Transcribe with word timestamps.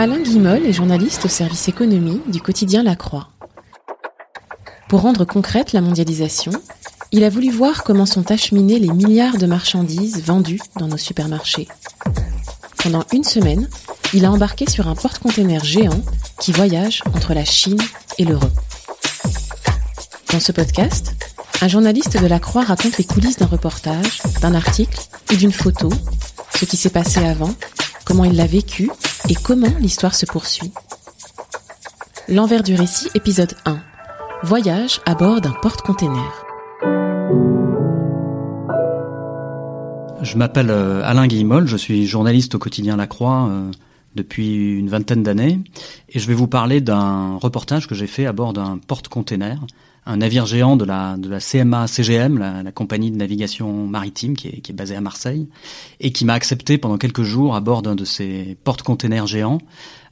Alain 0.00 0.20
Guimol 0.20 0.64
est 0.64 0.72
journaliste 0.72 1.24
au 1.24 1.28
service 1.28 1.66
économie 1.66 2.20
du 2.28 2.40
quotidien 2.40 2.84
La 2.84 2.94
Croix. 2.94 3.30
Pour 4.88 5.00
rendre 5.00 5.24
concrète 5.24 5.72
la 5.72 5.80
mondialisation, 5.80 6.52
il 7.10 7.24
a 7.24 7.28
voulu 7.28 7.50
voir 7.50 7.82
comment 7.82 8.06
sont 8.06 8.30
acheminées 8.30 8.78
les 8.78 8.92
milliards 8.92 9.38
de 9.38 9.46
marchandises 9.46 10.22
vendues 10.22 10.60
dans 10.76 10.86
nos 10.86 10.96
supermarchés. 10.96 11.66
Pendant 12.80 13.02
une 13.12 13.24
semaine, 13.24 13.68
il 14.14 14.24
a 14.24 14.30
embarqué 14.30 14.70
sur 14.70 14.86
un 14.86 14.94
porte-container 14.94 15.64
géant 15.64 16.00
qui 16.38 16.52
voyage 16.52 17.02
entre 17.12 17.34
la 17.34 17.44
Chine 17.44 17.82
et 18.18 18.24
l'Europe. 18.24 18.56
Dans 20.32 20.38
ce 20.38 20.52
podcast, 20.52 21.12
un 21.60 21.66
journaliste 21.66 22.22
de 22.22 22.26
la 22.28 22.38
Croix 22.38 22.62
raconte 22.62 22.98
les 22.98 23.04
coulisses 23.04 23.38
d'un 23.38 23.46
reportage, 23.46 24.22
d'un 24.42 24.54
article 24.54 25.00
ou 25.32 25.34
d'une 25.34 25.50
photo, 25.50 25.88
ce 26.54 26.66
qui 26.66 26.76
s'est 26.76 26.88
passé 26.88 27.18
avant, 27.18 27.52
comment 28.08 28.24
il 28.24 28.36
l'a 28.36 28.46
vécu 28.46 28.90
et 29.28 29.34
comment 29.34 29.68
l'histoire 29.80 30.14
se 30.14 30.24
poursuit. 30.24 30.72
L'envers 32.26 32.62
du 32.62 32.74
récit, 32.74 33.08
épisode 33.14 33.52
1. 33.66 33.80
Voyage 34.44 35.02
à 35.04 35.14
bord 35.14 35.42
d'un 35.42 35.52
porte-container. 35.52 36.46
Je 40.22 40.38
m'appelle 40.38 40.70
euh, 40.70 41.02
Alain 41.04 41.26
Guillemol, 41.26 41.66
je 41.66 41.76
suis 41.76 42.06
journaliste 42.06 42.54
au 42.54 42.58
quotidien 42.58 42.96
La 42.96 43.06
Croix 43.06 43.48
euh, 43.50 43.70
depuis 44.14 44.78
une 44.78 44.88
vingtaine 44.88 45.22
d'années 45.22 45.60
et 46.08 46.18
je 46.18 46.26
vais 46.26 46.34
vous 46.34 46.48
parler 46.48 46.80
d'un 46.80 47.36
reportage 47.36 47.86
que 47.86 47.94
j'ai 47.94 48.06
fait 48.06 48.24
à 48.24 48.32
bord 48.32 48.54
d'un 48.54 48.78
porte-container, 48.78 49.60
un 50.08 50.16
navire 50.16 50.46
géant 50.46 50.76
de 50.76 50.86
la, 50.86 51.16
de 51.18 51.28
la 51.28 51.38
CMA 51.38 51.86
CGM, 51.86 52.38
la, 52.38 52.62
la 52.62 52.72
compagnie 52.72 53.10
de 53.10 53.16
navigation 53.16 53.86
maritime 53.86 54.36
qui 54.36 54.48
est, 54.48 54.60
qui 54.60 54.72
est 54.72 54.74
basée 54.74 54.96
à 54.96 55.02
Marseille, 55.02 55.48
et 56.00 56.12
qui 56.12 56.24
m'a 56.24 56.32
accepté 56.32 56.78
pendant 56.78 56.96
quelques 56.96 57.22
jours 57.22 57.54
à 57.54 57.60
bord 57.60 57.82
d'un 57.82 57.94
de 57.94 58.06
ces 58.06 58.56
porte-containers 58.64 59.26
géants, 59.26 59.58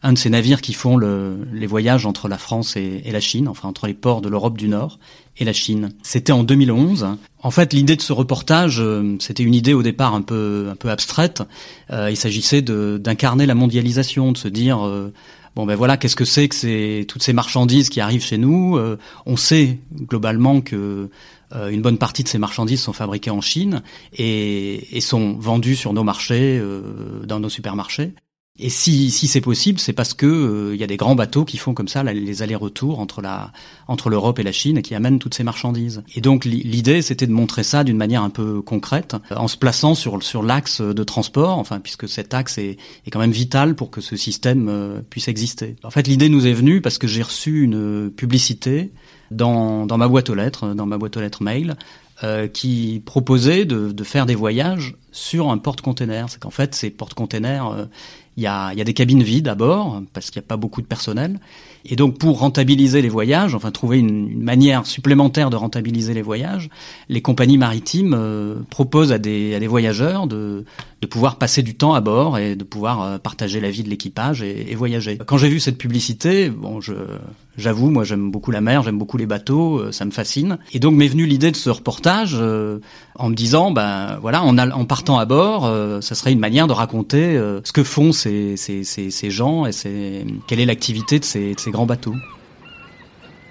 un 0.03 0.13
de 0.13 0.19
ces 0.19 0.29
navires 0.29 0.61
qui 0.61 0.75
font 0.75 0.99
le, 0.99 1.49
les 1.53 1.67
voyages 1.67 2.05
entre 2.05 2.29
la 2.29 2.37
France 2.37 2.77
et, 2.77 3.03
la 3.11 3.21
Chine, 3.21 3.49
enfin 3.49 3.69
entre 3.69 3.87
les 3.87 3.95
ports 3.95 4.21
de 4.21 4.29
l'Europe 4.29 4.59
du 4.59 4.69
Nord 4.69 4.99
et 5.39 5.45
la 5.45 5.55
Chine. 5.55 5.91
C'était 6.03 6.33
en 6.33 6.45
2011. 6.45 7.17
En 7.43 7.51
fait, 7.51 7.73
l'idée 7.73 7.97
de 7.97 8.03
ce 8.03 8.13
reportage, 8.13 8.81
euh, 8.81 9.17
c'était 9.19 9.43
une 9.43 9.55
idée 9.55 9.73
au 9.73 9.83
départ 9.83 10.15
un 10.15 10.23
peu 10.23 10.69
un 10.71 10.77
peu 10.77 10.91
abstraite. 10.91 11.43
Euh, 11.91 12.11
il 12.11 12.17
s'agissait 12.17 12.63
d'incarner 12.63 13.47
la 13.47 13.55
mondialisation, 13.55 14.33
de 14.33 14.39
se 14.39 14.49
dire 14.49 14.87
euh, 14.87 15.13
Bon 15.57 15.65
ben 15.65 15.75
voilà, 15.75 15.97
qu'est-ce 15.97 16.17
que 16.17 16.27
c'est 16.27 16.49
que 16.49 16.55
c'est 16.55 17.07
toutes 17.09 17.23
ces 17.23 17.33
marchandises 17.33 17.89
qui 17.89 18.03
arrivent 18.03 18.23
chez 18.23 18.37
nous 18.37 18.77
euh, 18.77 18.99
On 19.25 19.39
sait 19.39 19.79
globalement 19.91 20.61
que 20.61 21.09
euh, 21.55 21.69
une 21.71 21.81
bonne 21.81 21.97
partie 21.97 22.23
de 22.23 22.29
ces 22.29 22.37
marchandises 22.37 22.83
sont 22.83 22.93
fabriquées 22.93 23.31
en 23.31 23.41
Chine 23.41 23.83
et, 24.13 24.95
et 24.95 25.01
sont 25.01 25.33
vendues 25.39 25.75
sur 25.75 25.95
nos 25.95 26.05
marchés, 26.05 26.59
euh, 26.61 27.25
dans 27.25 27.41
nos 27.41 27.49
supermarchés. 27.49 28.13
Et 28.59 28.71
si, 28.71 29.11
si 29.11 29.29
c'est 29.29 29.41
possible, 29.41 29.79
c'est 29.79 29.93
parce 29.93 30.15
que 30.15 30.71
il 30.73 30.81
y 30.81 30.85
a 30.85 30.87
des 30.87 30.97
grands 30.97 31.15
bateaux 31.15 31.45
qui 31.45 31.59
font 31.59 31.75
comme 31.75 31.89
ça 31.89 32.03
les 32.03 32.43
allers-retours 32.43 33.01
entre 33.01 33.21
la 33.21 33.53
entre 33.87 34.09
l'Europe 34.09 34.39
et 34.39 34.43
la 34.43 34.53
Chine 34.53 34.79
et 34.79 34.83
qui 34.83 34.95
amènent 34.95 35.19
toutes 35.19 35.35
ces 35.35 35.45
marchandises. 35.45 36.03
Et 36.15 36.21
donc 36.21 36.45
l'idée, 36.45 37.03
c'était 37.03 37.27
de 37.27 37.33
montrer 37.33 37.63
ça 37.63 37.85
d'une 37.85 37.97
manière 37.97 38.23
un 38.23 38.31
peu 38.31 38.63
concrète, 38.63 39.17
en 39.31 39.49
se 39.49 39.57
plaçant 39.57 39.95
sur 39.95 40.23
sur 40.23 40.43
l'axe 40.43 40.81
de 40.81 41.05
transport, 41.05 41.59
enfin 41.59 41.81
puisque 41.81 42.09
cet 42.09 42.33
axe 42.33 42.57
est, 42.59 42.79
est 43.07 43.11
quand 43.11 43.21
même 43.21 43.31
vital 43.31 43.75
pour 43.75 43.91
que 43.91 44.01
ce 44.01 44.17
système 44.17 44.69
euh, 44.69 45.01
puisse 45.09 45.29
exister. 45.29 45.77
En 45.85 45.91
fait, 45.91 46.07
l'idée 46.07 46.29
nous 46.29 46.47
est 46.47 46.55
venue 46.55 46.81
parce 46.81 46.99
que 46.99 47.07
j'ai 47.07 47.23
reçu 47.23 47.63
une 47.63 48.11
publicité 48.11 48.91
dans 49.31 49.87
dans 49.87 49.99
ma 49.99 50.09
boîte 50.09 50.31
aux 50.31 50.35
lettres, 50.35 50.75
dans 50.75 50.87
ma 50.87 50.97
boîte 50.97 51.17
aux 51.17 51.21
lettres 51.21 51.43
mail, 51.43 51.77
euh, 52.25 52.49
qui 52.49 53.03
proposait 53.05 53.67
de, 53.67 53.93
de, 53.93 54.05
faire 54.05 54.25
des 54.25 54.35
voyages 54.35 54.97
sur 55.13 55.51
un 55.51 55.59
porte-container. 55.59 56.31
C'est 56.31 56.41
qu'en 56.41 56.51
fait, 56.51 56.75
ces 56.75 56.89
porte-containers, 56.89 57.67
euh, 57.67 57.85
il 58.37 58.43
y, 58.43 58.47
a, 58.47 58.73
y, 58.75 58.81
a, 58.81 58.85
des 58.85 58.95
cabines 58.95 59.23
vides 59.23 59.49
à 59.49 59.55
bord 59.55 60.03
parce 60.13 60.31
qu'il 60.31 60.41
n'y 60.41 60.45
a 60.45 60.49
pas 60.49 60.57
beaucoup 60.57 60.83
de 60.83 60.87
personnel. 60.87 61.41
Et 61.89 61.97
donc, 61.97 62.19
pour 62.19 62.41
rentabiliser 62.41 63.01
les 63.01 63.09
voyages, 63.09 63.55
enfin 63.55 63.71
trouver 63.71 63.99
une, 63.99 64.43
manière 64.43 64.87
supplémentaire 64.87 65.51
de 65.51 65.57
rentabiliser 65.57 66.15
les 66.15 66.23
voyages, 66.23 66.69
les 67.09 67.23
compagnies 67.23 67.59
maritimes 67.59 68.15
euh, 68.17 68.57
proposent 68.71 69.13
à 69.13 69.19
des, 69.19 69.67
voyageurs 69.67 70.27
de, 70.27 70.65
pouvoir 71.09 71.37
passer 71.37 71.63
du 71.63 71.77
temps 71.77 71.95
à 71.95 72.01
bord 72.01 72.37
et 72.37 72.57
de 72.57 72.65
pouvoir 72.65 73.01
euh, 73.01 73.19
partager 73.19 73.61
la 73.61 73.71
vie 73.71 73.85
de 73.85 73.89
l'équipage 73.89 74.43
et, 74.43 74.75
voyager. 74.75 75.19
Quand 75.25 75.39
j'ai 75.39 75.49
vu 75.49 75.61
cette 75.61 75.79
publicité, 75.79 76.51
bon, 76.51 76.81
j'avoue, 77.57 77.91
moi 77.91 78.03
j'aime 78.03 78.33
beaucoup 78.33 78.51
la 78.51 78.61
mer, 78.61 78.83
j'aime 78.83 78.99
beaucoup 78.99 79.17
les 79.17 79.27
bateaux, 79.27 79.79
euh, 79.79 79.93
ça 79.93 80.05
me 80.05 80.11
fascine. 80.11 80.59
Et 80.73 80.81
donc 80.81 80.97
m'est 80.97 81.07
venue 81.07 81.27
l'idée 81.27 81.53
de 81.53 81.57
ce 81.57 81.71
reportage 81.71 82.35
en 82.35 83.29
me 83.29 83.35
disant, 83.35 83.71
ben 83.71 84.19
voilà, 84.21 84.43
en, 84.43 84.85
partant 84.85 85.19
à 85.19 85.25
bord, 85.25 85.71
ça 86.03 86.15
serait 86.17 86.33
une 86.33 86.41
manière 86.41 86.67
de 86.67 86.73
raconter 86.73 87.41
ce 87.63 87.73
que 87.73 87.85
font 87.85 88.11
ces, 88.13 88.57
ces, 88.57 88.83
ces, 88.83 89.11
ces 89.11 89.31
gens 89.31 89.67
et 89.67 89.71
quelle 90.49 90.61
est 90.61 90.67
l'activité 90.67 91.21
de 91.21 91.25
ces, 91.25 91.55
de 91.55 91.61
ces 91.61 91.71
grands. 91.77 91.87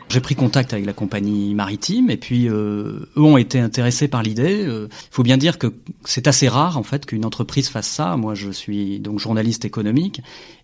J'ai 0.08 0.22
pris 0.22 0.36
contact 0.36 0.72
avec 0.72 0.86
la 0.86 0.94
compagnie 0.94 1.56
maritime 1.56 2.12
et 2.12 2.18
puis 2.18 2.48
euh, 2.48 3.10
eux 3.18 3.22
ont 3.22 3.38
été 3.38 3.60
intéressés 3.60 4.08
par 4.08 4.22
l'idée. 4.22 4.60
Il 4.62 4.70
euh, 4.70 4.88
faut 5.10 5.24
bien 5.24 5.38
dire 5.38 5.58
que 5.58 5.74
c'est 6.04 6.28
assez 6.28 6.48
rare 6.48 6.78
en 6.78 6.84
fait 6.84 7.08
qu'une 7.08 7.26
entreprise 7.26 7.70
fasse 7.70 7.88
ça. 7.88 8.16
Moi, 8.16 8.36
je 8.36 8.52
suis 8.52 9.00
donc 9.00 9.20
journaliste 9.20 9.66
économique 9.66 10.22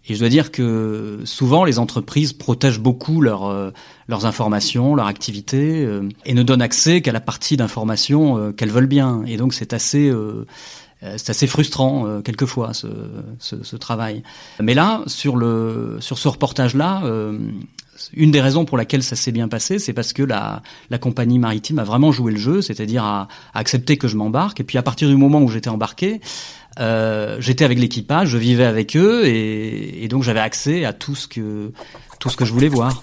et 0.07 0.13
je 0.13 0.19
dois 0.19 0.29
dire 0.29 0.51
que 0.51 1.21
souvent 1.23 1.63
les 1.63 1.79
entreprises 1.79 2.33
protègent 2.33 2.79
beaucoup 2.79 3.23
euh, 3.23 3.71
leurs 4.07 4.25
informations, 4.27 4.93
leur 4.93 5.07
activité 5.07 5.87
et 6.25 6.33
ne 6.33 6.43
donnent 6.43 6.61
accès 6.61 7.01
qu'à 7.01 7.11
la 7.11 7.21
partie 7.21 7.57
d'information 7.57 8.37
euh, 8.37 8.51
qu'elles 8.51 8.71
veulent 8.71 8.85
bien. 8.85 9.23
Et 9.25 9.37
donc 9.37 9.55
c'est 9.55 9.73
assez 9.73 10.11
c'est 11.01 11.31
assez 11.31 11.47
frustrant 11.47 12.05
euh, 12.05 12.21
quelquefois 12.21 12.73
ce, 12.73 12.87
ce, 13.39 13.63
ce, 13.63 13.75
travail. 13.75 14.21
Mais 14.59 14.73
là, 14.73 15.01
sur 15.07 15.35
le 15.35 15.97
sur 15.99 16.17
ce 16.17 16.27
reportage-là, 16.27 17.01
euh, 17.05 17.37
une 18.13 18.31
des 18.31 18.41
raisons 18.41 18.65
pour 18.65 18.77
laquelle 18.77 19.03
ça 19.03 19.15
s'est 19.15 19.31
bien 19.31 19.47
passé, 19.47 19.79
c'est 19.79 19.93
parce 19.93 20.13
que 20.13 20.23
la, 20.23 20.61
la 20.89 20.97
compagnie 20.97 21.39
maritime 21.39 21.79
a 21.79 21.83
vraiment 21.83 22.11
joué 22.11 22.31
le 22.31 22.37
jeu, 22.37 22.61
c'est-à-dire 22.61 23.03
à, 23.03 23.27
à, 23.53 23.59
accepter 23.59 23.97
que 23.97 24.07
je 24.07 24.15
m'embarque. 24.15 24.59
Et 24.59 24.63
puis 24.63 24.77
à 24.77 24.83
partir 24.83 25.07
du 25.07 25.15
moment 25.15 25.41
où 25.41 25.47
j'étais 25.47 25.69
embarqué, 25.69 26.21
euh, 26.79 27.37
j'étais 27.39 27.65
avec 27.65 27.79
l'équipage, 27.79 28.29
je 28.29 28.37
vivais 28.37 28.65
avec 28.65 28.95
eux, 28.95 29.25
et, 29.25 30.03
et 30.03 30.07
donc 30.07 30.23
j'avais 30.23 30.39
accès 30.39 30.85
à 30.85 30.93
tout 30.93 31.15
ce 31.15 31.27
que 31.27 31.71
tout 32.19 32.29
ce 32.29 32.37
que 32.37 32.45
je 32.45 32.53
voulais 32.53 32.69
voir. 32.69 33.01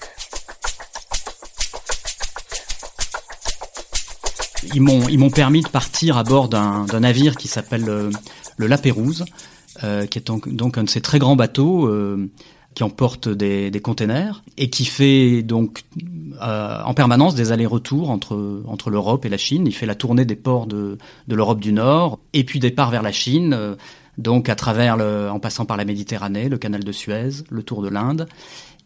Ils 4.73 4.81
m'ont 4.81 5.07
ils 5.09 5.19
m'ont 5.19 5.29
permis 5.29 5.61
de 5.61 5.69
partir 5.69 6.17
à 6.17 6.23
bord 6.23 6.49
d'un 6.49 6.85
navire 6.99 7.35
qui 7.35 7.47
s'appelle 7.47 7.85
le, 7.85 8.09
le 8.57 8.67
La 8.67 8.77
Pérouse, 8.77 9.25
euh, 9.83 10.05
qui 10.05 10.19
est 10.19 10.27
donc, 10.27 10.77
un 10.77 10.83
de 10.83 10.89
ces 10.89 11.01
très 11.01 11.19
grands 11.19 11.35
bateaux 11.35 11.87
euh, 11.87 12.29
qui 12.75 12.83
emporte 12.83 13.27
des, 13.29 13.71
des 13.71 13.79
containers 13.79 14.43
et 14.57 14.69
qui 14.69 14.85
fait 14.85 15.41
donc 15.41 15.83
euh, 16.41 16.81
en 16.83 16.93
permanence 16.93 17.35
des 17.35 17.51
allers-retours 17.51 18.09
entre 18.09 18.63
entre 18.67 18.89
l'Europe 18.89 19.25
et 19.25 19.29
la 19.29 19.37
Chine. 19.37 19.65
Il 19.65 19.73
fait 19.73 19.85
la 19.85 19.95
tournée 19.95 20.25
des 20.25 20.35
ports 20.35 20.67
de 20.67 20.97
de 21.27 21.35
l'Europe 21.35 21.59
du 21.59 21.73
Nord 21.73 22.19
et 22.33 22.43
puis 22.43 22.59
départ 22.59 22.91
vers 22.91 23.01
la 23.01 23.11
Chine. 23.11 23.53
Euh, 23.53 23.75
donc 24.17 24.49
à 24.49 24.55
travers 24.55 24.97
le, 24.97 25.29
en 25.31 25.39
passant 25.39 25.65
par 25.65 25.77
la 25.77 25.85
Méditerranée, 25.85 26.49
le 26.49 26.57
canal 26.57 26.83
de 26.83 26.91
Suez, 26.91 27.29
le 27.49 27.63
tour 27.63 27.81
de 27.81 27.87
l'Inde, 27.87 28.27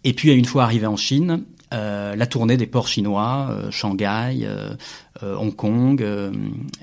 et 0.03 0.13
puis 0.13 0.31
une 0.33 0.45
fois 0.45 0.63
arrivé 0.63 0.85
en 0.85 0.97
Chine, 0.97 1.44
euh, 1.73 2.15
la 2.15 2.27
tournée 2.27 2.55
des 2.55 2.67
ports 2.67 2.88
chinois, 2.88 3.47
euh, 3.50 3.71
Shanghai, 3.71 4.41
euh, 4.44 4.75
euh 5.23 5.35
Hong 5.35 5.55
Kong 5.55 6.01
euh, 6.03 6.31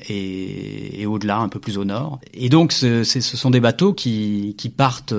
et, 0.08 1.02
et 1.02 1.06
au-delà, 1.06 1.38
un 1.38 1.48
peu 1.48 1.60
plus 1.60 1.78
au 1.78 1.84
nord. 1.84 2.20
Et 2.34 2.48
donc, 2.48 2.72
ce, 2.72 3.04
ce 3.04 3.20
sont 3.20 3.50
des 3.50 3.60
bateaux 3.60 3.92
qui, 3.92 4.56
qui 4.58 4.68
partent 4.68 5.14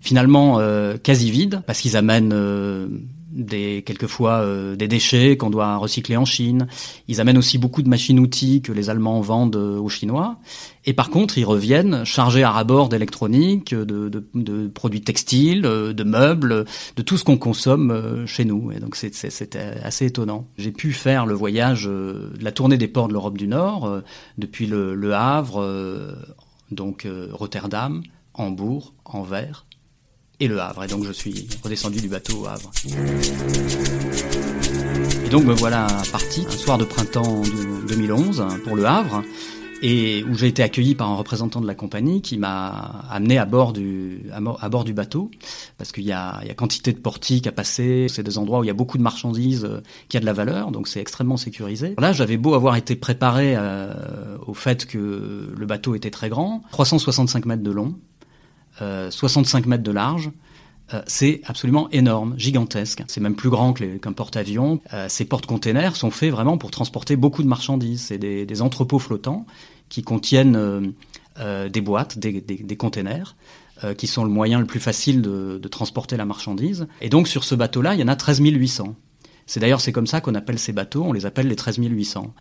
finalement 0.00 0.60
quasi 1.02 1.30
vides 1.30 1.62
parce 1.66 1.80
qu'ils 1.80 1.96
amènent 1.96 2.34
des 3.32 3.82
quelquefois 3.84 4.40
euh, 4.40 4.76
des 4.76 4.88
déchets 4.88 5.36
qu'on 5.36 5.50
doit 5.50 5.76
recycler 5.76 6.16
en 6.16 6.24
Chine. 6.24 6.66
Ils 7.08 7.20
amènent 7.20 7.38
aussi 7.38 7.58
beaucoup 7.58 7.82
de 7.82 7.88
machines-outils 7.88 8.62
que 8.62 8.72
les 8.72 8.90
Allemands 8.90 9.20
vendent 9.20 9.56
euh, 9.56 9.78
aux 9.78 9.88
Chinois. 9.88 10.38
Et 10.84 10.92
par 10.92 11.10
contre, 11.10 11.38
ils 11.38 11.44
reviennent 11.44 12.04
chargés 12.04 12.42
à 12.42 12.50
rabord 12.50 12.88
d'électronique, 12.88 13.74
de, 13.74 14.68
produits 14.68 15.00
textiles, 15.00 15.64
euh, 15.64 15.92
de 15.92 16.04
meubles, 16.04 16.64
de 16.96 17.02
tout 17.02 17.16
ce 17.16 17.24
qu'on 17.24 17.38
consomme 17.38 18.26
chez 18.26 18.44
nous. 18.44 18.72
Et 18.72 18.80
donc 18.80 18.96
c'était 18.96 19.58
assez 19.82 20.06
étonnant. 20.06 20.46
J'ai 20.58 20.72
pu 20.72 20.92
faire 20.92 21.26
le 21.26 21.34
voyage, 21.34 21.88
la 22.40 22.52
tournée 22.52 22.78
des 22.78 22.88
ports 22.88 23.08
de 23.08 23.12
l'Europe 23.12 23.38
du 23.38 23.48
Nord, 23.48 24.02
depuis 24.38 24.66
le 24.66 25.14
Havre 25.14 25.64
donc 26.70 27.06
Rotterdam, 27.32 28.02
Hambourg, 28.34 28.94
Anvers 29.04 29.66
et 30.42 30.48
Le 30.48 30.60
Havre. 30.60 30.84
Et 30.84 30.88
donc 30.88 31.04
je 31.04 31.12
suis 31.12 31.46
redescendu 31.62 32.00
du 32.00 32.08
bateau 32.08 32.42
au 32.42 32.46
Havre. 32.46 32.70
Et 35.24 35.28
donc 35.28 35.44
me 35.44 35.54
voilà 35.54 35.86
parti 36.10 36.44
un 36.46 36.56
soir 36.56 36.78
de 36.78 36.84
printemps 36.84 37.42
2011 37.88 38.44
pour 38.64 38.74
Le 38.74 38.84
Havre 38.84 39.22
et 39.84 40.24
où 40.24 40.34
j'ai 40.34 40.46
été 40.48 40.62
accueilli 40.62 40.94
par 40.94 41.10
un 41.10 41.16
représentant 41.16 41.60
de 41.60 41.66
la 41.66 41.74
compagnie 41.74 42.22
qui 42.22 42.38
m'a 42.38 43.04
amené 43.10 43.38
à 43.38 43.44
bord 43.44 43.72
du 43.72 44.22
à, 44.32 44.68
bord 44.68 44.84
du 44.84 44.92
bateau 44.92 45.30
parce 45.78 45.92
qu'il 45.92 46.04
y 46.04 46.12
a, 46.12 46.38
il 46.42 46.48
y 46.48 46.50
a 46.50 46.54
quantité 46.54 46.92
de 46.92 46.98
portiques 46.98 47.46
à 47.46 47.52
passer, 47.52 48.06
c'est 48.08 48.22
des 48.24 48.38
endroits 48.38 48.60
où 48.60 48.64
il 48.64 48.68
y 48.68 48.70
a 48.70 48.74
beaucoup 48.74 48.98
de 48.98 49.02
marchandises 49.02 49.64
euh, 49.64 49.80
qui 50.08 50.16
a 50.16 50.20
de 50.20 50.26
la 50.26 50.32
valeur, 50.32 50.70
donc 50.70 50.86
c'est 50.86 51.00
extrêmement 51.00 51.36
sécurisé. 51.36 51.94
Là, 51.98 52.12
j'avais 52.12 52.36
beau 52.36 52.54
avoir 52.54 52.76
été 52.76 52.94
préparé 52.94 53.54
euh, 53.56 54.36
au 54.46 54.54
fait 54.54 54.86
que 54.86 55.52
le 55.56 55.66
bateau 55.66 55.94
était 55.96 56.10
très 56.10 56.28
grand, 56.28 56.62
365 56.70 57.44
mètres 57.46 57.64
de 57.64 57.70
long, 57.72 57.96
65 58.78 59.64
euh, 59.64 59.68
mètres 59.68 59.82
de 59.82 59.92
large. 59.92 60.30
c'est 61.06 61.40
absolument 61.44 61.88
énorme, 61.90 62.34
gigantesque. 62.36 63.02
C'est 63.06 63.20
même 63.20 63.34
plus 63.34 63.50
grand 63.50 63.72
qu'un 63.72 64.12
porte-avions. 64.12 64.80
ces 65.08 65.24
porte-containers 65.24 65.96
sont 65.96 66.10
faits 66.10 66.30
vraiment 66.30 66.58
pour 66.58 66.70
transporter 66.70 67.16
beaucoup 67.16 67.42
de 67.42 67.48
marchandises. 67.48 68.02
C'est 68.02 68.18
des, 68.18 68.44
des, 68.44 68.62
entrepôts 68.62 68.98
flottants 68.98 69.46
qui 69.92 70.02
contiennent 70.02 70.56
euh, 70.56 70.80
euh, 71.38 71.68
des 71.68 71.82
boîtes, 71.82 72.18
des, 72.18 72.40
des, 72.40 72.76
containers, 72.76 73.36
euh, 73.84 73.92
qui 73.92 74.06
sont 74.06 74.24
le 74.24 74.30
moyen 74.30 74.58
le 74.58 74.64
plus 74.64 74.80
facile 74.80 75.20
de, 75.20 75.58
de, 75.62 75.68
transporter 75.68 76.16
la 76.16 76.24
marchandise. 76.24 76.86
Et 77.02 77.10
donc 77.10 77.28
sur 77.28 77.44
ce 77.44 77.54
bateau-là, 77.54 77.94
il 77.94 78.00
y 78.00 78.02
en 78.02 78.08
a 78.08 78.16
13 78.16 78.40
800. 78.40 78.96
C'est 79.44 79.60
d'ailleurs 79.60 79.82
c'est 79.82 79.92
comme 79.92 80.06
ça 80.06 80.22
qu'on 80.22 80.34
appelle 80.34 80.58
ces 80.58 80.72
bateaux, 80.72 81.04
on 81.04 81.12
les 81.12 81.26
appelle 81.26 81.46
les 81.46 81.56
13 81.56 81.76
800. 81.78 82.32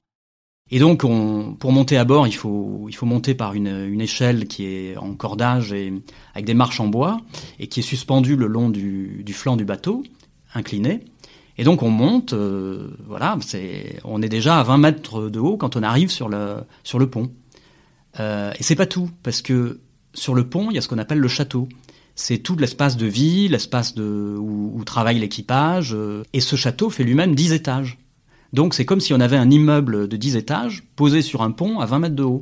Et 0.72 0.80
donc, 0.80 1.04
on, 1.04 1.56
pour 1.60 1.72
monter 1.72 1.98
à 1.98 2.06
bord, 2.06 2.28
il 2.28 2.36
faut, 2.36 2.90
monter 3.04 3.36
par 3.36 3.54
une, 3.54 4.00
échelle 4.00 4.48
qui 4.48 4.66
est 4.66 4.98
en 4.98 5.14
cordage 5.14 5.74
et 5.74 5.94
avec 6.34 6.46
des 6.46 6.54
marches 6.54 6.80
en 6.80 6.88
bois 6.88 7.20
et 7.60 7.68
qui 7.68 7.82
est 7.82 7.84
suspendue 7.84 8.38
le 8.38 8.48
long 8.48 8.70
du, 8.70 9.26
flanc 9.34 9.58
du 9.58 9.66
bateau, 9.66 10.04
incliné. 10.54 11.04
Et 11.58 11.66
donc, 11.66 11.84
on 11.84 11.90
monte, 11.90 12.34
voilà, 13.06 13.38
c'est, 13.42 14.00
on 14.06 14.22
est 14.22 14.30
déjà 14.30 14.60
à 14.60 14.64
20 14.64 14.78
mètres 14.78 15.30
de 15.30 15.40
haut 15.40 15.58
quand 15.58 15.76
on 15.76 15.84
arrive 15.84 16.10
sur 16.10 16.30
le, 16.30 16.56
sur 16.84 17.00
le 17.00 17.10
pont. 17.10 17.30
Euh, 18.20 18.52
et 18.60 18.64
c'est 18.64 18.76
pas 18.76 18.86
tout, 18.86 19.10
parce 19.24 19.42
que 19.42 19.80
sur 20.14 20.36
le 20.36 20.48
pont, 20.48 20.70
il 20.70 20.76
y 20.76 20.78
a 20.78 20.82
ce 20.82 20.88
qu'on 20.88 20.98
appelle 20.98 21.20
le 21.20 21.28
château. 21.28 21.68
C'est 22.16 22.40
tout 22.40 22.58
l'espace 22.58 22.98
de 22.98 23.06
vie, 23.06 23.48
l'espace 23.48 23.96
de, 23.96 24.36
où, 24.38 24.74
où 24.76 24.84
travaille 24.84 25.20
l'équipage. 25.20 25.94
Euh, 25.94 26.24
et 26.34 26.42
ce 26.42 26.56
château 26.56 26.90
fait 26.90 27.04
lui-même 27.04 27.36
10 27.36 27.54
étages. 27.54 27.98
Donc 28.54 28.74
c'est 28.74 28.86
comme 28.86 29.00
si 29.00 29.14
on 29.14 29.20
avait 29.20 29.38
un 29.38 29.50
immeuble 29.50 30.08
de 30.08 30.18
10 30.18 30.36
étages 30.36 30.84
posé 30.96 31.22
sur 31.22 31.42
un 31.42 31.52
pont 31.52 31.80
à 31.80 31.86
20 31.86 32.00
mètres 32.00 32.16
de 32.16 32.24
haut. 32.24 32.42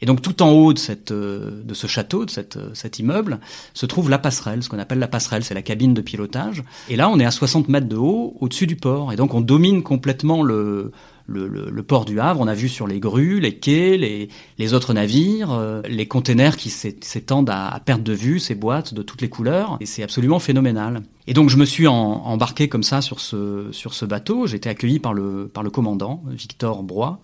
Et 0.00 0.06
donc 0.06 0.20
tout 0.20 0.42
en 0.42 0.50
haut 0.50 0.72
de, 0.72 0.80
euh, 1.12 1.62
ce 1.72 1.86
château, 1.86 2.24
de 2.24 2.30
cette, 2.30 2.58
cet 2.74 2.98
immeuble, 2.98 3.38
se 3.72 3.86
trouve 3.86 4.10
la 4.10 4.18
passerelle, 4.18 4.62
ce 4.62 4.68
qu'on 4.68 4.80
appelle 4.80 4.98
la 4.98 5.06
passerelle, 5.06 5.44
c'est 5.44 5.54
la 5.54 5.62
cabine 5.62 5.94
de 5.94 6.00
pilotage. 6.00 6.64
Et 6.88 6.96
là, 6.96 7.08
on 7.08 7.20
est 7.20 7.24
à 7.24 7.30
60 7.30 7.68
mètres 7.68 7.86
de 7.86 7.96
haut, 7.96 8.36
au-dessus 8.40 8.66
du 8.66 8.74
port. 8.74 9.12
Et 9.12 9.16
donc 9.16 9.32
on 9.32 9.40
domine 9.40 9.84
complètement 9.84 10.42
le, 10.42 10.90
le, 11.26 11.46
le, 11.48 11.82
port 11.82 12.04
du 12.04 12.20
Havre. 12.20 12.40
On 12.40 12.46
a 12.46 12.54
vu 12.54 12.68
sur 12.68 12.86
les 12.86 13.00
grues, 13.00 13.40
les 13.40 13.56
quais, 13.56 13.96
les, 13.96 14.28
les 14.58 14.74
autres 14.74 14.94
navires, 14.94 15.52
euh, 15.52 15.82
les 15.88 16.06
containers 16.06 16.56
qui 16.56 16.70
s'étendent 16.70 17.50
à, 17.50 17.68
à, 17.68 17.80
perte 17.80 18.02
de 18.02 18.12
vue, 18.12 18.38
ces 18.38 18.54
boîtes 18.54 18.94
de 18.94 19.02
toutes 19.02 19.22
les 19.22 19.28
couleurs. 19.28 19.76
Et 19.80 19.86
c'est 19.86 20.02
absolument 20.02 20.38
phénoménal. 20.38 21.02
Et 21.26 21.34
donc 21.34 21.50
je 21.50 21.56
me 21.56 21.64
suis 21.64 21.86
embarqué 21.86 22.68
comme 22.68 22.82
ça 22.82 23.00
sur 23.00 23.20
ce, 23.20 23.68
sur 23.72 23.94
ce 23.94 24.04
bateau. 24.04 24.46
J'ai 24.46 24.56
été 24.56 24.68
accueilli 24.68 24.98
par 24.98 25.14
le, 25.14 25.48
par 25.48 25.62
le 25.62 25.70
commandant, 25.70 26.22
Victor 26.26 26.82
Broy, 26.82 27.20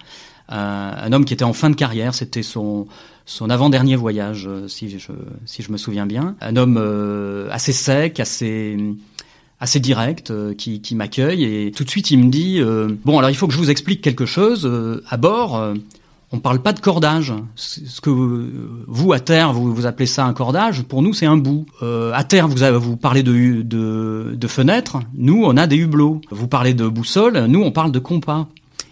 euh, 0.51 0.93
un 0.97 1.13
homme 1.13 1.25
qui 1.25 1.35
était 1.35 1.45
en 1.45 1.53
fin 1.53 1.71
de 1.71 1.77
carrière. 1.77 2.15
C'était 2.15 2.43
son, 2.43 2.87
son 3.27 3.51
avant-dernier 3.51 3.97
voyage, 3.97 4.47
euh, 4.47 4.69
si 4.69 4.99
je, 4.99 5.13
si 5.45 5.63
je 5.63 5.73
me 5.73 5.77
souviens 5.77 6.07
bien. 6.07 6.37
Un 6.41 6.57
homme 6.57 6.79
assez 7.51 7.73
sec, 7.73 8.21
assez 8.21 8.77
assez 9.61 9.81
direct 9.81 10.31
euh, 10.31 10.55
qui, 10.55 10.81
qui 10.81 10.95
m'accueille 10.95 11.45
et 11.45 11.73
tout 11.73 11.85
de 11.85 11.91
suite 11.91 12.11
il 12.11 12.19
me 12.19 12.31
dit 12.31 12.59
euh, 12.61 12.89
bon 13.05 13.19
alors 13.19 13.31
il 13.31 13.37
faut 13.37 13.47
que 13.47 13.53
je 13.53 13.59
vous 13.59 13.71
explique 13.71 14.01
quelque 14.01 14.27
chose 14.27 14.65
euh, 14.65 15.03
à 15.09 15.17
bord 15.17 15.75
on 16.31 16.41
parle 16.41 16.61
pas 16.61 16.75
de 16.75 16.81
cordage. 16.81 17.33
Ce 17.55 18.03
que 18.03 18.11
vous 18.11 19.13
à 19.15 19.19
terre 19.19 19.55
vous, 19.55 19.75
vous 19.75 19.87
appelez 19.87 20.05
ça 20.05 20.27
un 20.27 20.35
cordage, 20.35 20.83
pour 20.83 21.01
nous 21.01 21.15
c'est 21.15 21.25
un 21.25 21.39
bout. 21.39 21.65
à 21.81 22.23
terre 22.23 22.49
vous 22.49 22.63
avez, 22.63 22.77
vous 22.77 22.99
parlez 22.99 23.23
de, 23.23 23.63
de 23.63 24.35
de 24.37 24.47
fenêtres, 24.47 24.99
nous 25.15 25.43
on 25.43 25.57
a 25.57 25.67
des 25.67 25.77
hublots. 25.77 26.21
Vous 26.31 26.47
parlez 26.47 26.75
de 26.75 26.87
boussole, 26.87 27.47
nous 27.47 27.63
on 27.63 27.73
parle 27.73 27.93
de 27.93 27.99
compas. 27.99 28.47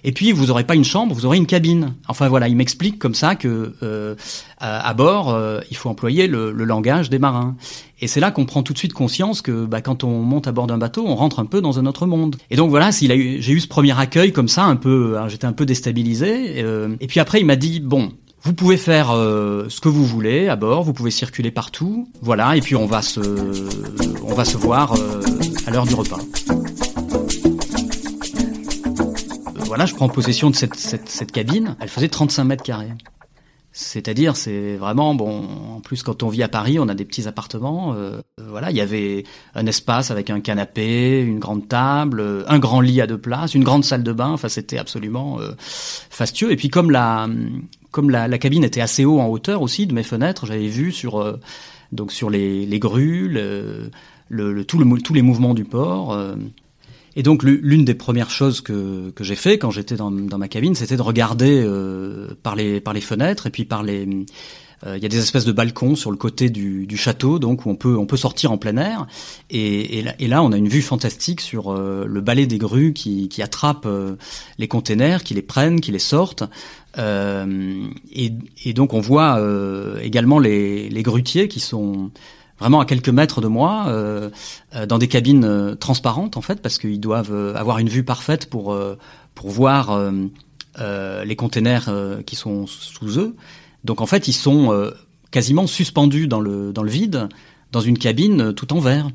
Et 0.07 0.13
puis 0.13 0.33
vous 0.33 0.47
n'aurez 0.47 0.65
pas 0.65 0.75
une 0.75 0.85
chambre, 0.85 1.15
vous 1.15 1.27
aurez 1.27 1.37
une 1.37 1.47
cabine. 1.47 1.95
Enfin 2.09 2.29
voilà, 2.29 2.49
il 2.49 2.57
m'explique 2.57 2.99
comme 2.99 3.15
ça 3.15 3.35
que 3.35 3.75
euh, 3.83 4.15
à, 4.59 4.95
bord, 4.95 5.35
euh, 5.35 5.61
il 5.71 5.77
faut 5.77 5.91
employer 5.91 6.29
le, 6.29 6.53
le, 6.53 6.65
langage 6.65 7.11
des 7.11 7.19
marins. 7.19 7.57
Et 8.01 8.07
c'est 8.07 8.21
là 8.21 8.31
qu'on 8.31 8.47
prend 8.47 8.63
tout 8.63 8.73
de 8.73 8.79
suite 8.79 8.93
conscience 8.93 9.43
que 9.43 9.67
bah, 9.67 9.81
quand 9.81 10.05
on 10.05 10.21
monte 10.21 10.47
à 10.47 10.53
bord 10.53 10.69
d'un 10.69 10.79
bateau, 10.79 11.05
on 11.07 11.17
rentre 11.17 11.41
un 11.41 11.45
peu 11.45 11.61
dans 11.61 11.79
un 11.79 11.87
autre 11.87 12.07
monde. 12.07 12.37
Et 12.51 12.57
donc 12.57 12.71
voilà, 12.71 12.93
s'il 12.93 13.11
a 13.11 13.17
eu, 13.17 13.43
j'ai 13.43 13.53
eu 13.53 13.61
ce 13.61 13.67
premier 13.67 13.99
accueil 13.99 14.33
comme 14.33 14.49
ça, 14.49 14.65
un 14.65 14.77
peu, 14.77 15.17
j'étais 15.27 15.47
un 15.47 15.53
peu 15.53 15.67
déstabilisé. 15.67 16.63
Euh, 16.63 16.95
et 17.01 17.09
puis 17.09 17.19
après, 17.19 17.41
il 17.41 17.47
m'a 17.47 17.57
dit 17.57 17.81
bon, 17.81 18.13
vous 18.47 18.53
pouvez 18.53 18.77
faire 18.77 19.11
euh, 19.11 19.67
ce 19.69 19.81
que 19.81 19.89
vous 19.89 20.07
voulez 20.07 20.47
à 20.47 20.55
bord, 20.55 20.85
vous 20.85 20.93
pouvez 20.93 21.11
circuler 21.11 21.51
partout, 21.51 22.09
voilà, 22.23 22.57
et 22.57 22.61
puis 22.61 22.77
on 22.77 22.87
va 22.87 23.03
se, 23.03 23.21
on 24.23 24.35
va 24.35 24.45
se 24.45 24.57
voir 24.57 24.95
euh, 24.95 25.21
à 25.67 25.73
l'heure 25.73 25.85
du 25.85 25.95
repas. 25.95 26.21
Voilà, 29.67 29.87
je 29.87 29.95
prends 29.95 30.09
possession 30.09 30.51
de 30.51 30.57
cette, 30.57 30.75
cette, 30.75 31.09
cette 31.09 31.33
cabine. 31.33 31.77
Elle 31.81 31.89
faisait 31.89 32.09
35 32.09 32.45
mètres 32.45 32.63
carrés. 32.63 32.93
C'est-à-dire, 33.73 34.37
c'est 34.37 34.77
vraiment 34.77 35.15
bon. 35.15 35.45
En 35.77 35.81
plus, 35.81 36.03
quand 36.03 36.23
on 36.23 36.29
vit 36.29 36.43
à 36.43 36.49
Paris, 36.49 36.79
on 36.79 36.89
a 36.89 36.95
des 36.95 37.05
petits 37.05 37.29
appartements. 37.29 37.93
Euh, 37.95 38.23
voilà, 38.41 38.71
il 38.71 38.77
y 38.77 38.81
avait 38.81 39.25
un 39.55 39.67
espace 39.67 40.11
avec 40.11 40.31
un 40.31 40.41
canapé, 40.41 41.21
une 41.21 41.39
grande 41.39 41.69
table, 41.69 42.45
un 42.49 42.59
grand 42.59 42.81
lit 42.81 43.03
à 43.03 43.07
deux 43.07 43.19
places, 43.19 43.55
une 43.55 43.65
grande 43.65 43.85
salle 43.85 44.03
de 44.03 44.13
bain. 44.13 44.31
Enfin, 44.31 44.49
c'était 44.49 44.79
absolument 44.79 45.41
euh, 45.41 45.51
fastueux. 45.59 46.53
Et 46.53 46.57
puis, 46.57 46.71
comme 46.71 46.91
la 46.91 47.29
comme 47.91 48.09
la, 48.09 48.29
la, 48.29 48.39
cabine 48.39 48.65
était 48.65 48.81
assez 48.81 49.05
haut 49.05 49.21
en 49.21 49.27
hauteur 49.27 49.61
aussi 49.61 49.87
de 49.87 49.95
mes 49.95 50.03
fenêtres, 50.03 50.47
j'avais 50.47 50.69
vu 50.69 50.91
sur 50.91 51.21
euh, 51.21 51.39
donc 51.93 52.13
sur 52.13 52.31
les, 52.31 52.65
les 52.65 52.79
grues, 52.79 53.29
le, 53.29 53.91
le, 54.29 54.65
tout 54.65 54.79
le, 54.79 55.03
tous 55.03 55.13
les 55.13 55.23
mouvements 55.23 55.55
du 55.55 55.65
port. 55.65 56.19
Euh, 57.17 57.21
et 57.21 57.23
donc 57.23 57.43
l'une 57.43 57.85
des 57.85 57.95
premières 57.95 58.31
choses 58.31 58.61
que, 58.61 59.11
que 59.11 59.25
j'ai 59.25 59.37
fait 59.37 59.59
quand 59.59 59.71
j'étais 59.71 59.97
dans, 59.97 60.11
dans, 60.11 60.39
ma 60.39 60.49
cabine, 60.49 60.75
c'était 60.75 60.97
de 60.97 61.03
regarder 61.03 61.63
euh, 61.65 62.29
par, 62.43 62.57
les, 62.57 62.81
par 62.81 62.95
les 62.95 63.01
fenêtres 63.01 63.47
et 63.47 63.51
puis 63.51 63.65
par 63.65 63.83
les... 63.83 64.09
Euh, 64.85 64.99
il 64.99 65.03
y 65.03 65.07
a 65.07 65.09
des 65.09 65.19
espèces 65.19 65.47
de 65.47 65.53
balcons 65.53 65.97
sur 65.97 66.11
le 66.11 66.19
côté 66.19 66.51
du, 66.51 66.87
du, 66.87 66.99
château, 66.99 67.39
donc 67.39 67.65
où 67.65 67.71
on 67.71 67.77
peut 67.77 67.97
on 67.97 68.05
peut 68.05 68.19
sortir 68.19 68.53
en 68.53 68.59
plein 68.59 68.77
air. 68.77 69.07
Et, 69.49 70.05
et, 70.19 70.29
là, 70.29 70.43
on 70.43 70.53
a 70.53 70.59
une 70.59 70.69
vue 70.69 70.83
fantastique 70.83 71.41
sur 71.41 71.73
euh, 71.73 72.05
le 72.07 72.21
balai 72.21 72.47
des 72.47 72.59
grues 72.59 72.93
qui, 72.93 73.31
qui 73.31 73.41
attrapent 73.41 73.87
euh, 73.87 74.17
les 74.59 74.69
containers, 74.69 75.25
qui 75.25 75.33
les 75.33 75.41
prennent, 75.41 75.81
qui 75.81 75.93
les 75.93 75.99
sortent. 75.99 76.45
Et, 76.99 78.33
et, 78.65 78.73
donc 78.73 78.95
on 78.95 79.01
voit 79.01 79.39
également 80.03 80.39
les, 80.39 80.89
les 80.89 81.03
grutiers 81.03 81.47
qui 81.47 81.61
sont 81.61 82.11
vraiment 82.59 82.81
à 82.81 82.85
quelques 82.85 83.09
mètres 83.09 83.41
de 83.41 83.49
moi, 83.49 83.87
euh, 83.89 84.31
euh, 84.75 84.87
dans 84.87 84.99
des 84.99 85.09
cabines 85.09 85.45
euh, 85.45 85.75
transparentes 85.75 86.37
en 86.37 86.41
fait, 86.41 86.61
parce 86.63 86.79
qu'ils 86.79 87.01
doivent 87.01 87.55
avoir 87.55 87.79
une 87.79 87.89
vue 87.89 88.05
parfaite 88.05 88.49
pour 88.49 88.77
pour 89.35 89.51
voir 89.51 89.99
les 90.79 91.37
containers 91.37 91.91
qui 92.25 92.37
sont 92.37 92.67
sous 92.67 93.19
eux. 93.19 93.37
Donc 93.85 94.01
en 94.01 94.07
fait, 94.07 94.29
ils 94.29 94.33
sont 94.33 94.91
quasiment 95.31 95.67
suspendus 95.67 96.27
dans 96.27 96.41
le 96.41 96.73
dans 96.73 96.83
le 96.83 96.91
vide, 96.91 97.29
dans 97.73 97.81
une 97.81 97.99
cabine 97.99 98.55
tout 98.55 98.73
en 98.73 98.81
verre. 98.81 99.11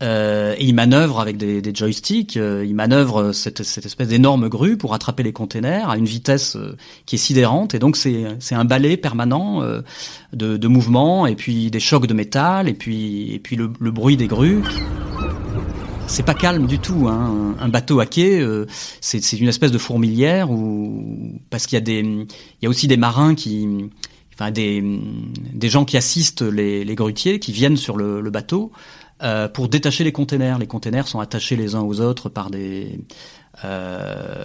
Euh, 0.00 0.54
et 0.56 0.64
il 0.64 0.74
manœuvre 0.74 1.18
avec 1.18 1.36
des, 1.36 1.60
des 1.60 1.74
joysticks, 1.74 2.36
euh, 2.36 2.64
il 2.64 2.74
manœuvre 2.74 3.32
cette, 3.32 3.64
cette 3.64 3.84
espèce 3.84 4.08
d'énorme 4.08 4.48
grue 4.48 4.76
pour 4.76 4.94
attraper 4.94 5.24
les 5.24 5.32
containers 5.32 5.90
à 5.90 5.96
une 5.96 6.04
vitesse 6.04 6.54
euh, 6.54 6.76
qui 7.04 7.16
est 7.16 7.18
sidérante. 7.18 7.74
Et 7.74 7.80
donc 7.80 7.96
c'est 7.96 8.26
un 8.52 8.64
balai 8.64 8.96
permanent 8.96 9.62
euh, 9.62 9.80
de, 10.32 10.56
de 10.56 10.68
mouvements 10.68 11.26
et 11.26 11.34
puis 11.34 11.70
des 11.70 11.80
chocs 11.80 12.06
de 12.06 12.14
métal 12.14 12.68
et 12.68 12.74
puis 12.74 13.32
et 13.32 13.40
puis 13.40 13.56
le, 13.56 13.72
le 13.80 13.90
bruit 13.90 14.16
des 14.16 14.28
grues. 14.28 14.62
C'est 16.06 16.22
pas 16.22 16.34
calme 16.34 16.66
du 16.66 16.78
tout. 16.78 17.08
Hein. 17.08 17.56
Un 17.60 17.68
bateau 17.68 18.00
à 18.00 18.06
quai, 18.06 18.42
c'est 19.00 19.22
c'est 19.22 19.36
une 19.36 19.48
espèce 19.48 19.72
de 19.72 19.78
fourmilière 19.78 20.50
où 20.50 21.04
parce 21.50 21.66
qu'il 21.66 21.78
y 21.78 21.90
a 21.90 22.02
y 22.62 22.66
a 22.66 22.68
aussi 22.68 22.86
des 22.86 22.96
marins 22.96 23.34
qui 23.34 23.68
enfin 24.32 24.50
des 24.50 24.82
des 25.52 25.68
gens 25.68 25.84
qui 25.84 25.98
assistent 25.98 26.42
les, 26.42 26.84
les 26.84 26.94
grutiers 26.94 27.40
qui 27.40 27.52
viennent 27.52 27.76
sur 27.76 27.96
le, 27.98 28.22
le 28.22 28.30
bateau 28.30 28.72
euh, 29.22 29.48
pour 29.48 29.68
détacher 29.68 30.04
les 30.04 30.12
containers. 30.12 30.58
Les 30.58 30.66
containers 30.66 31.08
sont 31.08 31.18
attachés 31.18 31.56
les 31.56 31.74
uns 31.74 31.80
aux 31.80 32.00
autres 32.00 32.28
par 32.28 32.50
des 32.50 33.00
euh, 33.64 34.44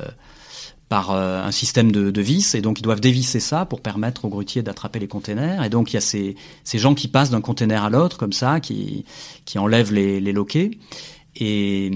par 0.90 1.12
euh, 1.12 1.44
un 1.44 1.52
système 1.52 1.92
de, 1.92 2.22
vis. 2.22 2.56
Et 2.56 2.62
donc 2.62 2.80
ils 2.80 2.84
doivent 2.84 3.00
dévisser 3.00 3.40
ça 3.40 3.66
pour 3.66 3.82
permettre 3.82 4.26
aux 4.26 4.30
grutiers 4.30 4.64
d'attraper 4.64 4.98
les 5.00 5.08
containers. 5.08 5.64
Et 5.64 5.70
donc 5.70 5.92
il 5.92 5.96
y 5.96 5.98
a 5.98 6.02
ces, 6.02 6.36
ces 6.64 6.80
gens 6.80 6.96
qui 6.96 7.08
passent 7.08 7.30
d'un 7.30 7.42
container 7.42 7.84
à 7.84 7.90
l'autre 7.92 8.18
comme 8.18 8.34
ça 8.34 8.60
qui 8.60 9.06
qui 9.46 9.60
enlèvent 9.60 9.94
les, 9.94 10.20
les 10.20 10.32
loquets. 10.32 10.72
Et 11.36 11.92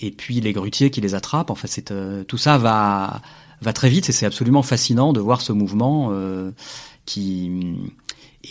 et 0.00 0.10
puis 0.10 0.40
les 0.40 0.52
grutiers 0.52 0.90
qui 0.90 1.00
les 1.00 1.14
attrapent 1.14 1.50
enfin 1.50 1.68
c'est 1.68 1.92
tout 2.26 2.38
ça 2.38 2.58
va 2.58 3.22
va 3.60 3.72
très 3.72 3.88
vite. 3.88 4.08
Et 4.08 4.12
c'est 4.12 4.26
absolument 4.26 4.62
fascinant 4.62 5.12
de 5.12 5.20
voir 5.20 5.40
ce 5.40 5.52
mouvement 5.52 6.12
qui 7.06 7.50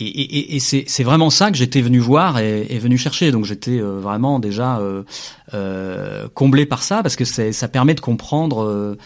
et, 0.00 0.58
c'est 0.60 1.02
vraiment 1.02 1.30
ça 1.30 1.50
que 1.50 1.56
j'étais 1.56 1.80
venu 1.80 1.98
voir 1.98 2.38
et, 2.38 2.78
venu 2.78 2.98
chercher. 2.98 3.30
Donc 3.32 3.44
j'étais 3.44 3.78
vraiment 3.78 4.38
déjà 4.38 4.80
euh, 4.80 6.28
comblé 6.34 6.66
par 6.66 6.82
ça 6.82 7.02
parce 7.02 7.16
que 7.16 7.24
ça 7.24 7.68
permet 7.68 7.94
de 7.94 8.00
comprendre. 8.00 8.96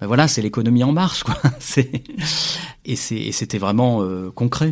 Ben 0.00 0.06
voilà, 0.06 0.28
c'est 0.28 0.42
l'économie 0.42 0.84
en 0.84 0.92
marche, 0.92 1.24
quoi. 1.24 1.36
et 2.84 2.96
c'était 2.96 3.58
vraiment 3.58 4.04
concret 4.34 4.70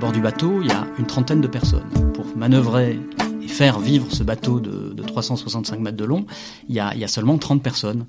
bord 0.00 0.12
du 0.12 0.22
bateau, 0.22 0.62
il 0.62 0.68
y 0.68 0.72
a 0.72 0.86
une 0.98 1.06
trentaine 1.06 1.42
de 1.42 1.46
personnes. 1.46 1.86
Pour 2.14 2.24
manœuvrer 2.34 2.98
et 3.42 3.48
faire 3.48 3.78
vivre 3.78 4.06
ce 4.10 4.22
bateau 4.22 4.58
de, 4.58 5.00
365 5.02 5.78
mètres 5.78 5.96
de 5.96 6.04
long, 6.04 6.24
il 6.68 6.74
y 6.74 6.80
a, 6.80 7.08
seulement 7.08 7.36
30 7.36 7.62
personnes, 7.62 8.06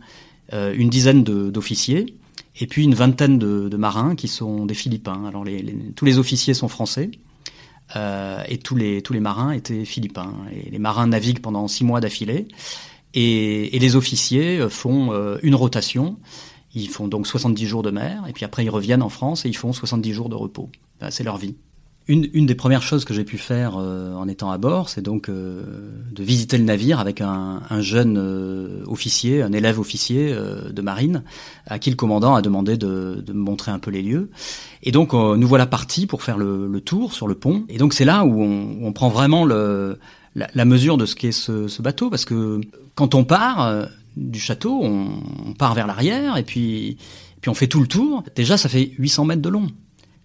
euh, 0.54 0.74
une 0.76 0.90
dizaine 0.90 1.24
d'officiers, 1.24 2.16
et 2.60 2.68
puis 2.68 2.84
une 2.84 2.96
vingtaine 2.96 3.40
de, 3.40 3.78
marins 3.78 4.16
qui 4.16 4.28
sont 4.28 4.66
des 4.66 4.74
Philippins. 4.74 5.26
Alors 5.26 5.46
tous 5.96 6.06
les 6.06 6.18
officiers 6.18 6.54
sont 6.54 6.68
français. 6.68 7.12
Euh, 7.96 8.42
et 8.48 8.58
tous 8.58 8.76
les, 8.76 9.02
tous 9.02 9.14
les 9.14 9.20
marins 9.20 9.52
étaient 9.52 9.86
philippins. 9.86 10.34
Et 10.54 10.70
les 10.70 10.80
marins 10.80 11.08
naviguent 11.08 11.42
pendant 11.42 11.68
six 11.68 11.84
mois 11.84 12.00
d'affilée. 12.00 12.48
Et, 13.14 13.78
les 13.78 13.96
officiers 13.96 14.70
font 14.70 15.12
euh, 15.12 15.38
une 15.44 15.56
rotation. 15.56 16.18
Ils 16.74 16.90
font 16.90 17.08
donc 17.08 17.28
70 17.28 17.66
jours 17.66 17.84
de 17.84 17.92
mer, 17.92 18.24
et 18.30 18.34
puis 18.34 18.46
après 18.46 18.64
ils 18.64 18.70
reviennent 18.70 19.02
en 19.02 19.10
France 19.10 19.46
et 19.46 19.50
ils 19.50 19.58
font 19.58 19.74
70 19.74 20.14
jours 20.14 20.30
de 20.30 20.36
repos. 20.36 20.70
c'est 21.10 21.24
leur 21.24 21.38
vie. 21.38 21.56
Une, 22.12 22.46
des 22.46 22.56
premières 22.56 22.82
choses 22.82 23.06
que 23.06 23.14
j'ai 23.14 23.24
pu 23.24 23.38
faire 23.38 23.78
euh, 23.78 24.14
en 24.16 24.28
étant 24.28 24.52
à 24.52 24.58
bord, 24.58 24.90
c'est 24.90 25.02
donc 25.02 25.30
euh, 25.30 25.64
de 26.12 26.24
visiter 26.24 26.58
le 26.58 26.66
navire 26.66 27.00
avec 27.00 27.22
un, 27.22 27.62
un 27.70 27.80
jeune 27.80 28.18
euh, 28.18 28.84
officier, 28.86 29.42
un 29.42 29.54
élève 29.54 29.80
officier 29.80 30.36
de 30.36 30.82
marine, 30.82 31.24
à 31.68 31.80
qui 31.80 31.90
le 31.90 31.96
commandant 31.96 32.36
a 32.36 32.42
demandé 32.42 32.76
de, 32.76 33.24
me 33.30 33.34
montrer 33.34 33.72
un 33.72 33.80
peu 33.80 33.92
les 33.92 34.02
lieux. 34.02 34.30
Et 34.84 34.92
donc 34.92 35.14
nous 35.14 35.48
voilà 35.48 35.66
partis 35.66 36.06
pour 36.06 36.22
faire 36.22 36.38
le, 36.38 36.82
tour 36.82 37.14
sur 37.14 37.30
le 37.30 37.36
pont. 37.36 37.64
Et 37.70 37.78
donc 37.78 37.94
c'est 37.94 38.04
là 38.04 38.26
où 38.26 38.42
on, 38.42 38.92
prend 38.92 39.08
vraiment 39.08 39.46
la, 39.46 40.66
mesure 40.66 40.98
de 40.98 41.06
ce 41.06 41.16
qu'est 41.16 41.32
ce, 41.32 41.70
ce, 41.70 41.82
bateau, 41.82 42.10
parce 42.10 42.26
que 42.26 42.60
quand 42.94 43.16
on 43.16 43.24
part 43.24 43.88
du 44.18 44.40
château, 44.42 44.82
on, 44.84 45.08
on 45.46 45.54
part 45.54 45.76
vers 45.76 45.88
l'arrière 45.88 46.36
et 46.36 46.44
puis, 46.44 46.98
puis 47.40 47.50
on 47.50 47.54
fait 47.54 47.68
tout 47.68 47.80
le 47.80 47.88
tour. 47.88 48.26
Déjà, 48.36 48.58
ça 48.58 48.68
fait 48.68 48.92
800 48.98 49.24
mètres 49.24 49.42
de 49.42 49.50
long 49.50 49.68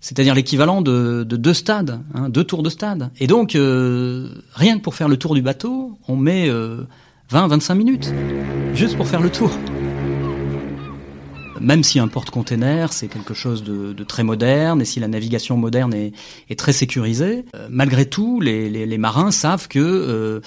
c'est-à-dire 0.01 0.35
l'équivalent 0.35 0.83
de, 0.83 1.25
deux 1.25 1.55
stades, 1.55 2.01
hein, 2.15 2.29
deux 2.29 2.45
tours 2.45 2.63
de 2.63 2.71
stade. 2.71 3.11
Et 3.19 3.27
donc, 3.27 3.55
euh, 3.55 4.31
rien 4.55 4.79
que 4.79 4.83
pour 4.83 4.95
faire 4.95 5.09
le 5.09 5.17
tour 5.17 5.35
du 5.35 5.43
bateau, 5.43 5.99
on 6.09 6.17
met 6.17 6.49
20-25 6.49 7.73
euh, 7.73 7.75
minutes, 7.75 8.13
juste 8.75 8.97
pour 8.97 9.09
faire 9.09 9.21
le 9.21 9.31
tour. 9.31 9.51
Même 11.61 11.83
si 11.83 11.99
un 11.99 12.07
porte-container, 12.07 12.93
c'est 12.93 13.09
quelque 13.09 13.33
chose 13.33 13.65
de, 13.65 13.95
très 14.05 14.23
moderne, 14.23 14.83
et 14.83 14.85
si 14.85 15.01
la 15.01 15.09
navigation 15.09 15.57
moderne 15.57 15.95
est, 15.95 16.13
très 16.59 16.73
sécurisée, 16.73 17.45
euh, 17.55 17.67
malgré 17.71 18.07
tout, 18.07 18.41
les, 18.41 18.99
marins 18.99 19.31
savent 19.31 19.69
que 19.69 20.41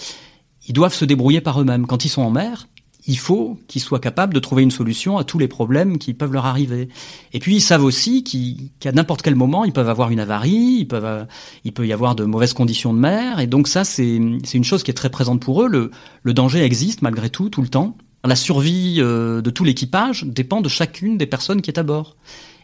ils 0.68 0.74
doivent 0.74 0.94
se 0.94 1.06
débrouiller 1.06 1.42
par 1.42 1.60
eux-mêmes. 1.60 1.88
Quand 1.88 2.06
ils 2.06 2.10
sont 2.10 2.22
en 2.22 2.30
mer, 2.30 2.68
il 3.08 3.18
faut 3.18 3.58
qu'ils 3.68 3.82
soient 3.82 4.00
capables 4.00 4.34
de 4.34 4.40
trouver 4.40 4.64
une 4.64 4.72
solution 4.72 5.18
à 5.18 5.24
tous 5.24 5.40
les 5.40 5.48
problèmes 5.48 5.98
qui 5.98 6.14
peuvent 6.14 6.34
leur 6.34 6.46
arriver. 6.46 6.90
Et 7.34 7.40
puis 7.40 7.56
ils 7.56 7.62
savent 7.62 7.84
aussi 7.84 8.24
qu'à 8.80 8.92
n'importe 8.92 9.22
quel 9.22 9.36
moment, 9.36 9.64
ils 9.64 9.72
peuvent 9.72 9.90
avoir 9.90 10.12
une 10.12 10.20
avarie, 10.20 10.78
ils 10.80 10.88
peuvent, 10.88 11.06
euh, 11.06 11.24
il 11.64 11.72
peut 11.72 11.88
y 11.88 11.94
avoir 11.94 12.16
de 12.16 12.26
mauvaises 12.26 12.54
conditions 12.54 12.94
de 12.94 13.00
mer. 13.00 13.40
Et 13.40 13.48
donc 13.48 13.68
ça, 13.68 13.84
c'est 13.84 14.16
une 14.16 14.64
chose 14.64 14.84
qui 14.84 14.92
est 14.92 14.96
très 14.96 15.10
présente 15.10 15.42
pour 15.42 15.64
eux. 15.64 15.68
Le, 15.68 15.92
le 16.24 16.34
danger 16.34 16.62
existe 16.62 17.02
malgré 17.02 17.30
tout, 17.30 17.50
tout 17.50 17.62
le 17.62 17.70
temps. 17.70 17.96
La 18.26 18.36
survie 18.36 18.98
euh, 19.00 19.42
de 19.42 19.50
tout 19.50 19.64
l'équipage 19.64 20.26
dépend 20.26 20.60
de 20.60 20.70
chacune 20.70 21.18
des 21.18 21.26
personnes 21.26 21.62
qui 21.62 21.72
est 21.72 21.80
à 21.80 21.84
bord. 21.84 22.18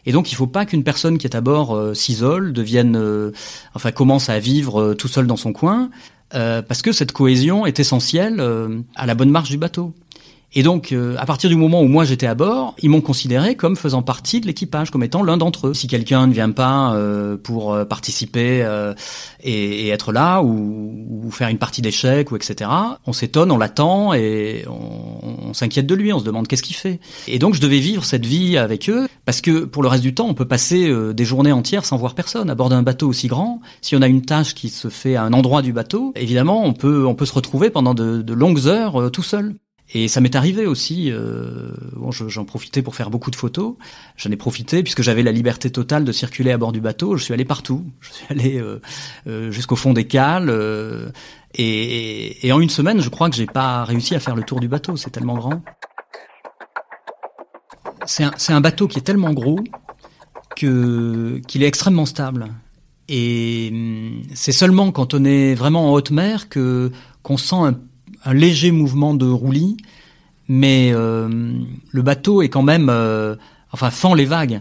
Et 0.04 0.12
donc, 0.12 0.30
il 0.30 0.34
ne 0.34 0.36
faut 0.36 0.46
pas 0.46 0.66
qu'une 0.66 0.84
personne 0.84 1.18
qui 1.18 1.26
est 1.26 1.34
à 1.34 1.40
bord 1.40 1.74
euh, 1.74 1.94
s'isole, 1.94 2.52
devienne, 2.52 3.32
enfin, 3.74 3.90
commence 3.90 4.28
à 4.28 4.38
vivre 4.38 4.94
tout 4.94 5.08
seul 5.08 5.26
dans 5.26 5.36
son 5.36 5.52
coin, 5.52 5.90
parce 6.30 6.82
que 6.82 6.92
cette 6.92 7.12
cohésion 7.12 7.66
est 7.66 7.80
essentielle 7.80 8.40
à 8.94 9.06
la 9.06 9.14
bonne 9.14 9.30
marche 9.30 9.50
du 9.50 9.58
bateau. 9.58 9.94
Et 10.52 10.62
donc, 10.62 10.92
euh, 10.92 11.16
à 11.18 11.26
partir 11.26 11.50
du 11.50 11.56
moment 11.56 11.82
où 11.82 11.88
moi 11.88 12.04
j'étais 12.04 12.26
à 12.26 12.34
bord, 12.34 12.74
ils 12.80 12.88
m'ont 12.88 13.00
considéré 13.00 13.56
comme 13.56 13.76
faisant 13.76 14.02
partie 14.02 14.40
de 14.40 14.46
l'équipage, 14.46 14.90
comme 14.90 15.02
étant 15.02 15.22
l'un 15.22 15.36
d'entre 15.36 15.68
eux. 15.68 15.74
Si 15.74 15.86
quelqu'un 15.86 16.26
ne 16.26 16.32
vient 16.32 16.50
pas 16.50 16.94
euh, 16.94 17.36
pour 17.36 17.74
euh, 17.74 17.84
participer 17.84 18.66
et, 19.42 19.86
et, 19.86 19.88
être 19.88 20.12
là, 20.12 20.42
ou, 20.42 21.04
ou 21.24 21.30
faire 21.30 21.48
une 21.48 21.58
partie 21.58 21.82
d'échecs, 21.82 22.30
ou 22.30 22.36
etc., 22.36 22.70
on 23.06 23.12
s'étonne, 23.12 23.50
on 23.50 23.58
l'attend 23.58 24.14
et 24.14 24.64
on, 24.68 25.52
s'inquiète 25.52 25.86
de 25.86 25.94
lui, 25.94 26.12
on 26.12 26.18
se 26.18 26.24
demande 26.24 26.48
qu'est-ce 26.48 26.62
qu'il 26.62 26.76
fait. 26.76 27.00
Et 27.28 27.38
donc, 27.38 27.54
je 27.54 27.60
devais 27.60 27.78
vivre 27.78 28.04
cette 28.04 28.26
vie 28.26 28.56
avec 28.56 28.88
eux, 28.88 29.08
parce 29.24 29.40
que 29.40 29.64
pour 29.64 29.82
le 29.82 29.88
reste 29.88 30.02
du 30.02 30.14
temps, 30.14 30.26
on 30.28 30.34
peut 30.34 30.46
passer 30.46 30.92
des 31.14 31.24
journées 31.24 31.52
entières 31.52 31.84
sans 31.84 31.96
voir 31.96 32.14
personne 32.14 32.50
à 32.50 32.54
bord 32.54 32.68
d'un 32.68 32.82
bateau 32.82 33.08
aussi 33.08 33.26
grand. 33.26 33.60
Si 33.80 33.96
on 33.96 34.02
a 34.02 34.06
une 34.06 34.22
tâche 34.22 34.54
qui 34.54 34.68
se 34.68 34.88
fait 34.88 35.16
à 35.16 35.22
un 35.22 35.32
endroit 35.32 35.62
du 35.62 35.72
bateau, 35.72 36.12
évidemment, 36.14 36.64
on 36.64 36.72
peut 36.72 37.06
on 37.06 37.14
peut 37.14 37.26
se 37.26 37.32
retrouver 37.32 37.70
pendant 37.70 37.94
de, 37.94 38.22
de 38.22 38.34
longues 38.34 38.66
heures 38.66 39.10
tout 39.10 39.22
seul. 39.22 39.54
Et 39.94 40.08
ça 40.08 40.20
m'est 40.20 40.34
arrivé 40.34 40.66
aussi, 40.66 41.12
euh, 41.12 41.70
bon, 41.92 42.10
j'en 42.10 42.44
profitais 42.44 42.82
pour 42.82 42.96
faire 42.96 43.08
beaucoup 43.08 43.30
de 43.30 43.36
photos. 43.36 43.76
J'en 44.16 44.30
ai 44.30 44.36
profité 44.36 44.82
puisque 44.82 45.02
j'avais 45.02 45.22
la 45.22 45.30
liberté 45.30 45.70
totale 45.70 46.04
de 46.04 46.10
circuler 46.10 46.50
à 46.50 46.58
bord 46.58 46.72
du 46.72 46.80
bateau. 46.80 47.16
Je 47.16 47.22
suis 47.22 47.32
allé 47.32 47.44
partout. 47.44 47.84
Je 48.00 48.12
suis 48.12 48.26
allé 48.28 48.58
euh, 48.58 48.80
euh, 49.28 49.50
jusqu'au 49.52 49.76
fond 49.76 49.92
des 49.92 50.06
cales. 50.06 50.50
Euh, 50.50 51.10
et, 51.54 52.46
et, 52.46 52.52
en 52.52 52.60
une 52.60 52.68
semaine, 52.68 53.00
je 53.00 53.08
crois 53.08 53.30
que 53.30 53.36
j'ai 53.36 53.46
pas 53.46 53.84
réussi 53.84 54.14
à 54.16 54.20
faire 54.20 54.34
le 54.34 54.42
tour 54.42 54.58
du 54.58 54.66
bateau. 54.66 54.96
C'est 54.96 55.10
tellement 55.10 55.36
grand. 55.36 55.62
C'est 58.06 58.24
un, 58.24 58.32
un, 58.48 58.60
bateau 58.60 58.88
qui 58.88 58.98
est 58.98 59.02
tellement 59.02 59.32
gros 59.32 59.60
que 60.56 61.40
qu'il 61.46 61.62
est 61.62 61.66
extrêmement 61.66 62.06
stable. 62.06 62.48
Et 63.08 63.70
hum, 63.72 64.22
c'est 64.34 64.52
seulement 64.52 64.90
quand 64.90 65.14
on 65.14 65.24
est 65.24 65.54
vraiment 65.54 65.90
en 65.90 65.92
haute 65.92 66.10
mer 66.10 66.48
que 66.48 66.90
qu'on 67.22 67.36
sent 67.36 67.56
un 67.56 67.78
un 68.24 68.34
léger 68.34 68.70
mouvement 68.70 69.14
de 69.14 69.26
roulis, 69.26 69.76
mais 70.48 70.90
euh, 70.92 71.28
le 71.90 72.02
bateau 72.02 72.42
est 72.42 72.48
quand 72.48 72.62
même, 72.62 72.88
euh, 72.90 73.36
enfin, 73.72 73.90
fend 73.90 74.14
les 74.14 74.24
vagues. 74.24 74.60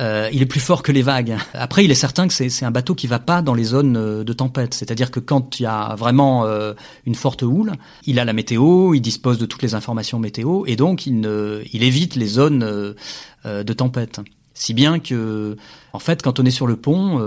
Euh, 0.00 0.28
il 0.32 0.42
est 0.42 0.46
plus 0.46 0.60
fort 0.60 0.82
que 0.82 0.90
les 0.90 1.02
vagues. 1.02 1.36
Après, 1.54 1.84
il 1.84 1.90
est 1.90 1.96
certain 1.96 2.26
que 2.26 2.34
c'est 2.34 2.64
un 2.64 2.70
bateau 2.72 2.96
qui 2.96 3.06
va 3.06 3.20
pas 3.20 3.42
dans 3.42 3.54
les 3.54 3.64
zones 3.64 4.24
de 4.24 4.32
tempête. 4.32 4.74
C'est-à-dire 4.74 5.12
que 5.12 5.20
quand 5.20 5.60
il 5.60 5.64
y 5.64 5.66
a 5.66 5.94
vraiment 5.94 6.48
une 7.06 7.14
forte 7.14 7.42
houle, 7.42 7.72
il 8.04 8.18
a 8.18 8.24
la 8.24 8.32
météo, 8.32 8.94
il 8.94 9.00
dispose 9.00 9.38
de 9.38 9.46
toutes 9.46 9.62
les 9.62 9.76
informations 9.76 10.18
météo, 10.18 10.64
et 10.66 10.74
donc 10.74 11.06
il, 11.06 11.20
ne, 11.20 11.62
il 11.72 11.84
évite 11.84 12.16
les 12.16 12.26
zones 12.26 12.94
de 13.44 13.72
tempête. 13.72 14.20
Si 14.52 14.74
bien 14.74 14.98
que, 14.98 15.56
en 15.92 16.00
fait, 16.00 16.22
quand 16.22 16.40
on 16.40 16.44
est 16.44 16.50
sur 16.50 16.66
le 16.66 16.74
pont, 16.74 17.20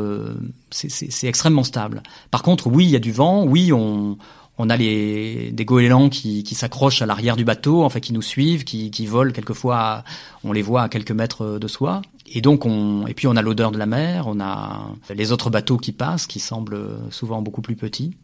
c'est 0.70 1.28
extrêmement 1.28 1.64
stable. 1.64 2.04
Par 2.32 2.44
contre, 2.44 2.68
oui, 2.68 2.84
il 2.84 2.92
y 2.92 2.98
a 2.98 3.00
du 3.00 3.14
vent, 3.14 3.46
oui, 3.46 3.72
on, 3.72 4.18
on 4.58 4.70
a 4.70 4.78
les, 4.78 5.52
des 5.52 5.66
goélands 5.66 6.10
qui, 6.10 6.44
s'accrochent 6.56 7.02
à 7.02 7.06
l'arrière 7.06 7.36
du 7.36 7.46
bateau, 7.46 7.84
enfin 7.84 8.00
qui 8.00 8.14
nous 8.14 8.22
suivent, 8.22 8.64
qui, 8.64 8.92
qui 8.92 9.06
volent 9.06 9.32
quelquefois, 9.32 10.04
on 10.44 10.52
les 10.52 10.62
voit 10.62 10.84
à 10.84 10.90
quelques 10.90 11.12
mètres 11.12 11.60
de 11.60 11.68
soi. 11.68 12.02
Et 12.34 12.42
donc 12.42 12.66
on, 12.66 13.08
et 13.08 13.14
puis 13.14 13.28
on 13.28 13.36
a 13.36 13.42
l'odeur 13.42 13.72
de 13.72 13.78
la 13.78 13.86
mer, 13.86 14.26
on 14.28 14.40
a 14.40 14.90
les 15.14 15.32
autres 15.32 15.50
bateaux 15.50 15.78
qui 15.78 15.92
passent, 15.92 16.28
qui 16.28 16.40
semblent 16.40 16.82
souvent 17.10 17.42
beaucoup 17.42 17.62
plus 17.62 17.76
petits. 17.76 18.16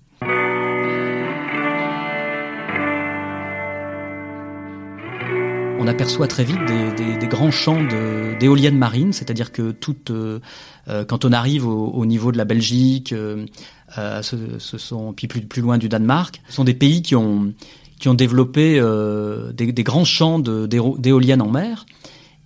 on 5.84 5.88
aperçoit 5.88 6.28
très 6.28 6.46
vite 6.46 6.64
des, 6.96 7.28
grands 7.28 7.52
champs 7.52 7.84
d'éoliennes 8.40 8.78
marines, 8.78 9.12
c'est-à-dire 9.12 9.52
que 9.52 9.72
toute, 9.72 10.12
euh, 10.12 10.40
euh, 10.88 11.04
quand 11.04 11.26
on 11.26 11.34
arrive 11.34 11.68
au, 11.68 12.06
niveau 12.06 12.32
de 12.32 12.38
la 12.38 12.46
Belgique, 12.46 13.12
euh, 13.12 13.46
ce, 13.96 14.78
sont 14.78 15.14
puis 15.14 15.28
plus, 15.28 15.42
plus 15.42 15.62
loin 15.62 15.78
du 15.78 15.90
Danemark, 15.90 16.42
ce 16.48 16.56
sont 16.56 16.64
des 16.64 16.74
pays 16.74 17.02
qui 17.02 17.16
ont 17.16 17.54
qui 18.00 18.10
ont 18.10 18.14
développé 18.14 18.82
des, 19.54 19.84
grands 19.84 20.04
champs 20.04 20.40
d'éoliennes 20.40 21.42
en 21.42 21.50
mer. 21.50 21.86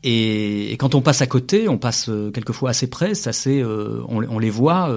Et, 0.03 0.73
quand 0.77 0.93
on 0.93 1.01
passe 1.01 1.23
à 1.23 1.27
côté, 1.27 1.67
on 1.67 1.79
passe 1.79 2.11
quelquefois 2.31 2.69
assez 2.69 2.87
près, 2.87 3.15
c'est 3.15 3.29
assez, 3.29 3.63
on, 4.07 4.37
les 4.37 4.51
voit 4.51 4.93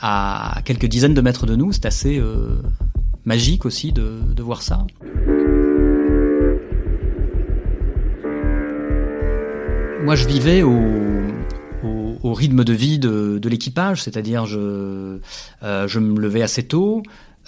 à 0.00 0.60
quelques 0.64 0.86
dizaines 0.86 1.14
de 1.14 1.20
mètres 1.20 1.46
de 1.46 1.54
nous, 1.54 1.70
c'est 1.70 1.86
assez 1.86 2.20
magique 3.24 3.64
aussi 3.64 3.92
de, 3.92 4.18
de 4.34 4.42
voir 4.42 4.62
ça. 4.62 4.86
Moi, 10.06 10.14
je 10.14 10.28
vivais 10.28 10.62
au, 10.62 10.72
au, 12.26 12.34
rythme 12.34 12.64
de 12.64 12.72
vie 12.72 12.98
de, 12.98 13.48
l'équipage, 13.48 14.02
c'est-à-dire 14.02 14.46
je, 14.46 15.18
euh, 15.62 15.88
je 15.88 15.98
me 15.98 16.20
levais 16.20 16.42
assez 16.42 16.66
tôt. 16.66 17.02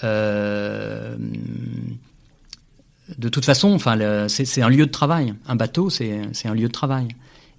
Euh, 0.05 1.17
de 3.17 3.29
toute 3.29 3.45
façon, 3.45 3.73
enfin, 3.73 4.29
c'est 4.29 4.63
un 4.63 4.69
lieu 4.69 4.87
de 4.87 4.91
travail. 4.91 5.35
Un 5.47 5.57
bateau, 5.57 5.91
c'est 5.91 6.21
un 6.45 6.55
lieu 6.55 6.69
de 6.69 6.73
travail. 6.73 7.09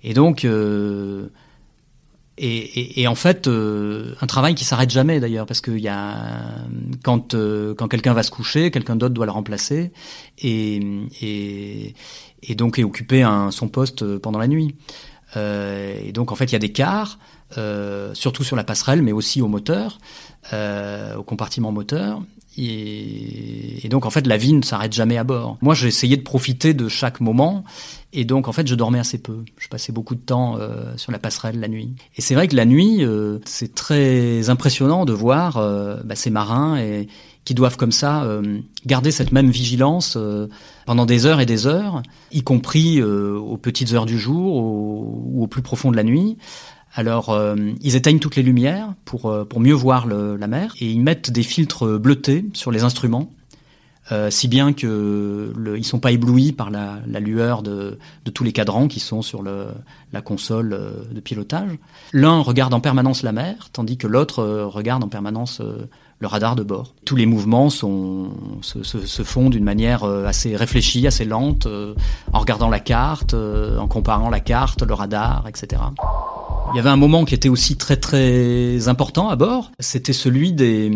Et 0.04 0.14
donc, 0.14 0.46
euh, 0.46 1.28
et, 2.38 3.02
et, 3.02 3.08
en 3.08 3.16
fait, 3.16 3.50
un 3.50 4.28
travail 4.28 4.56
qui 4.56 4.64
s'arrête 4.64 4.90
jamais 4.90 5.20
d'ailleurs, 5.20 5.46
parce 5.46 5.60
qu'il 5.60 5.80
y 5.80 5.90
a 5.90 6.66
quand 7.04 7.36
quand 7.36 7.88
quelqu'un 7.90 8.14
va 8.14 8.24
se 8.24 8.32
coucher, 8.32 8.72
quelqu'un 8.72 8.96
d'autre 8.96 9.14
doit 9.14 9.26
le 9.26 9.32
remplacer, 9.32 9.92
et, 10.38 10.80
et 11.22 11.96
et 12.44 12.56
donc 12.56 12.80
et 12.80 12.86
occuper 12.86 13.24
un, 13.24 13.52
son 13.52 13.68
poste 13.68 14.18
pendant 14.20 14.40
la 14.40 14.48
nuit. 14.48 14.76
Et 15.36 16.12
donc 16.12 16.32
en 16.32 16.36
fait 16.36 16.46
il 16.46 16.54
y 16.54 16.56
a 16.56 16.60
des 16.60 16.72
quarts, 16.72 17.20
surtout 18.14 18.44
sur 18.44 18.56
la 18.56 18.64
passerelle, 18.64 19.02
mais 19.02 19.12
aussi 19.12 19.42
au 19.42 19.48
moteur, 19.48 20.00
au 20.54 21.24
compartiment 21.24 21.72
moteur. 21.72 22.22
Et, 22.62 23.88
donc 23.90 24.06
en 24.06 24.10
fait 24.10 24.28
la 24.28 24.38
vie 24.38 24.54
ne 24.54 24.62
s'arrête 24.62 24.94
jamais 24.94 25.18
à 25.18 25.24
bord. 25.24 25.58
Moi 25.62 25.74
j'ai 25.74 25.88
essayé 25.88 26.18
de 26.18 26.22
profiter 26.22 26.74
de 26.74 26.88
chaque 26.88 27.22
moment 27.22 27.64
et 28.12 28.26
donc 28.26 28.48
en 28.48 28.52
fait 28.52 28.68
je 28.68 28.76
dormais 28.76 29.00
assez 29.00 29.18
peu. 29.18 29.44
Je 29.58 29.68
passais 29.68 29.92
beaucoup 29.92 30.16
de 30.16 30.20
temps 30.20 30.58
euh, 30.58 30.96
sur 30.98 31.12
la 31.12 31.20
passerelle 31.20 31.60
la 31.60 31.68
nuit. 31.68 31.94
Et 32.18 32.22
c'est 32.22 32.36
vrai 32.36 32.48
que 32.48 32.56
la 32.56 32.66
nuit 32.66 33.04
euh, 33.04 33.40
c'est 33.46 33.74
très 33.74 34.50
impressionnant 34.50 35.06
de 35.06 35.14
voir 35.14 35.58
euh, 35.58 35.98
bah, 36.04 36.16
ces 36.16 36.30
marins 36.30 36.78
et 36.78 37.08
qui 37.50 37.56
doivent 37.56 37.78
comme 37.78 37.92
ça 37.92 38.28
garder 38.86 39.10
cette 39.10 39.32
même 39.32 39.50
vigilance 39.50 40.20
pendant 40.86 41.08
des 41.08 41.26
heures 41.26 41.42
et 41.42 41.48
des 41.48 41.66
heures, 41.66 42.04
y 42.32 42.44
compris 42.44 43.02
aux 43.02 43.58
petites 43.58 43.94
heures 43.94 44.06
du 44.06 44.20
jour 44.20 44.56
ou 44.56 45.44
au 45.44 45.48
plus 45.48 45.64
profond 45.64 45.90
de 45.90 45.96
la 45.96 46.04
nuit. 46.04 46.38
Alors, 46.94 47.30
euh, 47.30 47.56
ils 47.82 47.96
éteignent 47.96 48.20
toutes 48.20 48.36
les 48.36 48.44
lumières 48.44 48.94
pour, 49.06 49.28
euh, 49.28 49.46
pour 49.46 49.60
mieux 49.60 49.74
voir 49.74 50.08
la 50.08 50.48
mer 50.48 50.74
et 50.80 50.92
ils 50.92 51.02
mettent 51.02 51.32
des 51.32 51.44
filtres 51.44 52.00
bleutés 52.00 52.46
sur 52.54 52.72
les 52.72 52.84
instruments, 52.84 53.32
euh, 54.12 54.32
si 54.32 54.48
bien 54.48 54.74
que 54.74 55.54
le, 55.56 55.78
ils 55.78 55.84
sont 55.84 56.00
pas 56.00 56.12
éblouis 56.12 56.52
par 56.52 56.72
la, 56.72 57.00
lueur 57.20 57.62
de, 57.62 58.00
de, 58.26 58.32
tous 58.32 58.44
les 58.44 58.52
cadrans 58.52 58.88
qui 58.88 59.00
sont 59.00 59.22
sur 59.22 59.44
la 59.44 60.22
console 60.22 60.78
de 61.12 61.20
pilotage. 61.20 61.72
L'un 62.12 62.42
regarde 62.42 62.74
en 62.74 62.80
permanence 62.80 63.22
la 63.24 63.32
mer, 63.32 63.70
tandis 63.72 63.98
que 63.98 64.08
l'autre 64.08 64.44
regarde 64.44 65.04
en 65.04 65.10
permanence 65.10 65.62
le 66.20 66.28
radar 66.28 66.56
de 66.56 66.64
bord. 66.64 66.94
Tous 67.06 67.16
les 67.16 67.26
mouvements 67.26 67.70
sont, 67.70 68.30
se, 68.62 68.84
se, 68.84 69.06
se 69.06 69.24
font 69.24 69.50
d'une 69.50 69.64
manière 69.64 70.04
assez 70.04 70.56
réfléchie, 70.56 71.08
assez 71.08 71.26
lente, 71.26 71.68
en 72.34 72.40
regardant 72.40 72.70
la 72.70 72.80
carte, 72.80 73.34
en 73.34 73.88
comparant 73.88 74.30
la 74.30 74.40
carte, 74.40 74.84
le 74.84 74.94
radar, 74.94 75.48
etc. 75.48 75.82
Il 76.74 76.78
y 76.78 76.80
avait 76.80 76.90
un 76.90 76.98
moment 76.98 77.26
qui 77.26 77.34
était 77.34 77.50
aussi 77.50 77.78
très 77.78 77.98
très 77.98 78.88
important 78.90 79.30
à 79.30 79.36
bord, 79.36 79.72
c'était 79.80 80.14
celui 80.14 80.52
des 80.54 80.92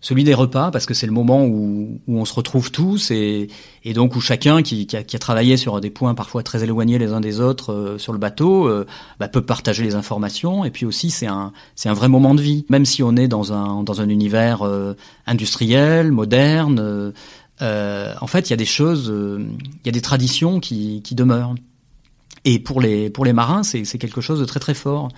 celui 0.00 0.24
des 0.24 0.34
repas 0.34 0.70
parce 0.70 0.86
que 0.86 0.94
c'est 0.94 1.06
le 1.06 1.12
moment 1.12 1.44
où, 1.44 2.00
où, 2.06 2.18
on 2.18 2.24
se 2.24 2.32
retrouve 2.34 2.70
tous 2.70 3.10
et, 3.10 3.48
et 3.84 3.92
donc 3.92 4.16
où 4.16 4.20
chacun 4.20 4.62
qui, 4.62 4.86
qui, 4.86 4.96
a, 4.96 5.02
qui, 5.02 5.16
a, 5.16 5.18
travaillé 5.18 5.56
sur 5.56 5.80
des 5.80 5.90
points 5.90 6.14
parfois 6.14 6.42
très 6.42 6.64
éloignés 6.64 6.98
les 6.98 7.12
uns 7.12 7.20
des 7.20 7.40
autres 7.40 7.72
euh, 7.72 7.98
sur 7.98 8.12
le 8.12 8.18
bateau 8.18 8.66
euh, 8.66 8.86
bah, 9.18 9.28
peut 9.28 9.42
partager 9.42 9.82
les 9.82 9.94
informations. 9.94 10.64
Et 10.64 10.70
puis 10.70 10.86
aussi 10.86 11.10
c'est 11.10 11.26
un 11.26 11.52
c'est 11.74 11.88
un 11.88 11.94
vrai 11.94 12.08
moment 12.08 12.34
de 12.34 12.42
vie. 12.42 12.64
Même 12.68 12.84
si 12.84 13.02
on 13.02 13.16
est 13.16 13.28
dans 13.28 13.52
un 13.52 13.82
dans 13.82 14.00
un 14.00 14.08
univers 14.08 14.62
euh, 14.62 14.94
industriel 15.26 16.12
moderne 16.12 17.12
en 17.60 18.26
fait 18.26 18.48
il 18.48 18.50
y 18.50 18.54
a 18.54 18.56
des 18.56 18.64
choses 18.64 19.12
il 19.12 19.86
y 19.86 19.88
a 19.88 19.92
des 19.92 20.00
traditions 20.00 20.60
qui, 20.60 21.02
qui 21.02 21.14
demeurent. 21.14 21.54
Et 22.44 22.58
pour 22.58 22.80
les 22.80 23.10
pour 23.10 23.24
les 23.24 23.32
marins, 23.32 23.62
c'est 23.62 23.84
quelque 23.98 24.20
chose 24.20 24.40
de 24.40 24.44
très 24.44 24.60
très 24.60 24.74
fort. 24.74 25.08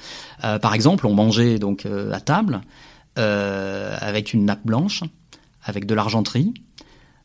Euh, 0.45 0.59
par 0.59 0.75
exemple, 0.75 1.07
on 1.07 1.15
mangeait 1.15 1.59
donc 1.59 1.87
euh, 1.87 2.13
à 2.13 2.21
table. 2.21 2.57
euh, 2.57 2.92
avec 3.17 4.33
une 4.33 4.45
nappe 4.45 4.65
blanche, 4.65 5.03
avec 5.65 5.87
de 5.87 5.95
l'argenterie, 5.95 6.55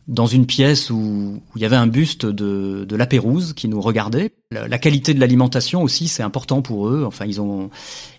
dans 0.08 0.26
une 0.26 0.46
pièce 0.46 0.90
où, 0.90 0.96
où, 0.96 1.58
il 1.58 1.62
y 1.62 1.66
avait 1.66 1.76
un 1.76 1.88
buste 1.88 2.26
de, 2.26 2.86
de 2.88 2.96
la 2.96 3.06
Pérouse 3.06 3.54
qui 3.54 3.68
nous 3.68 3.82
regardait. 3.82 4.32
La, 4.52 4.78
qualité 4.78 5.14
de 5.14 5.20
l'alimentation 5.20 5.84
aussi, 5.84 6.08
c'est 6.08 6.24
important 6.24 6.62
pour 6.62 6.88
eux. 6.88 7.04
Enfin, 7.06 7.26
ils 7.26 7.42
ont 7.42 7.70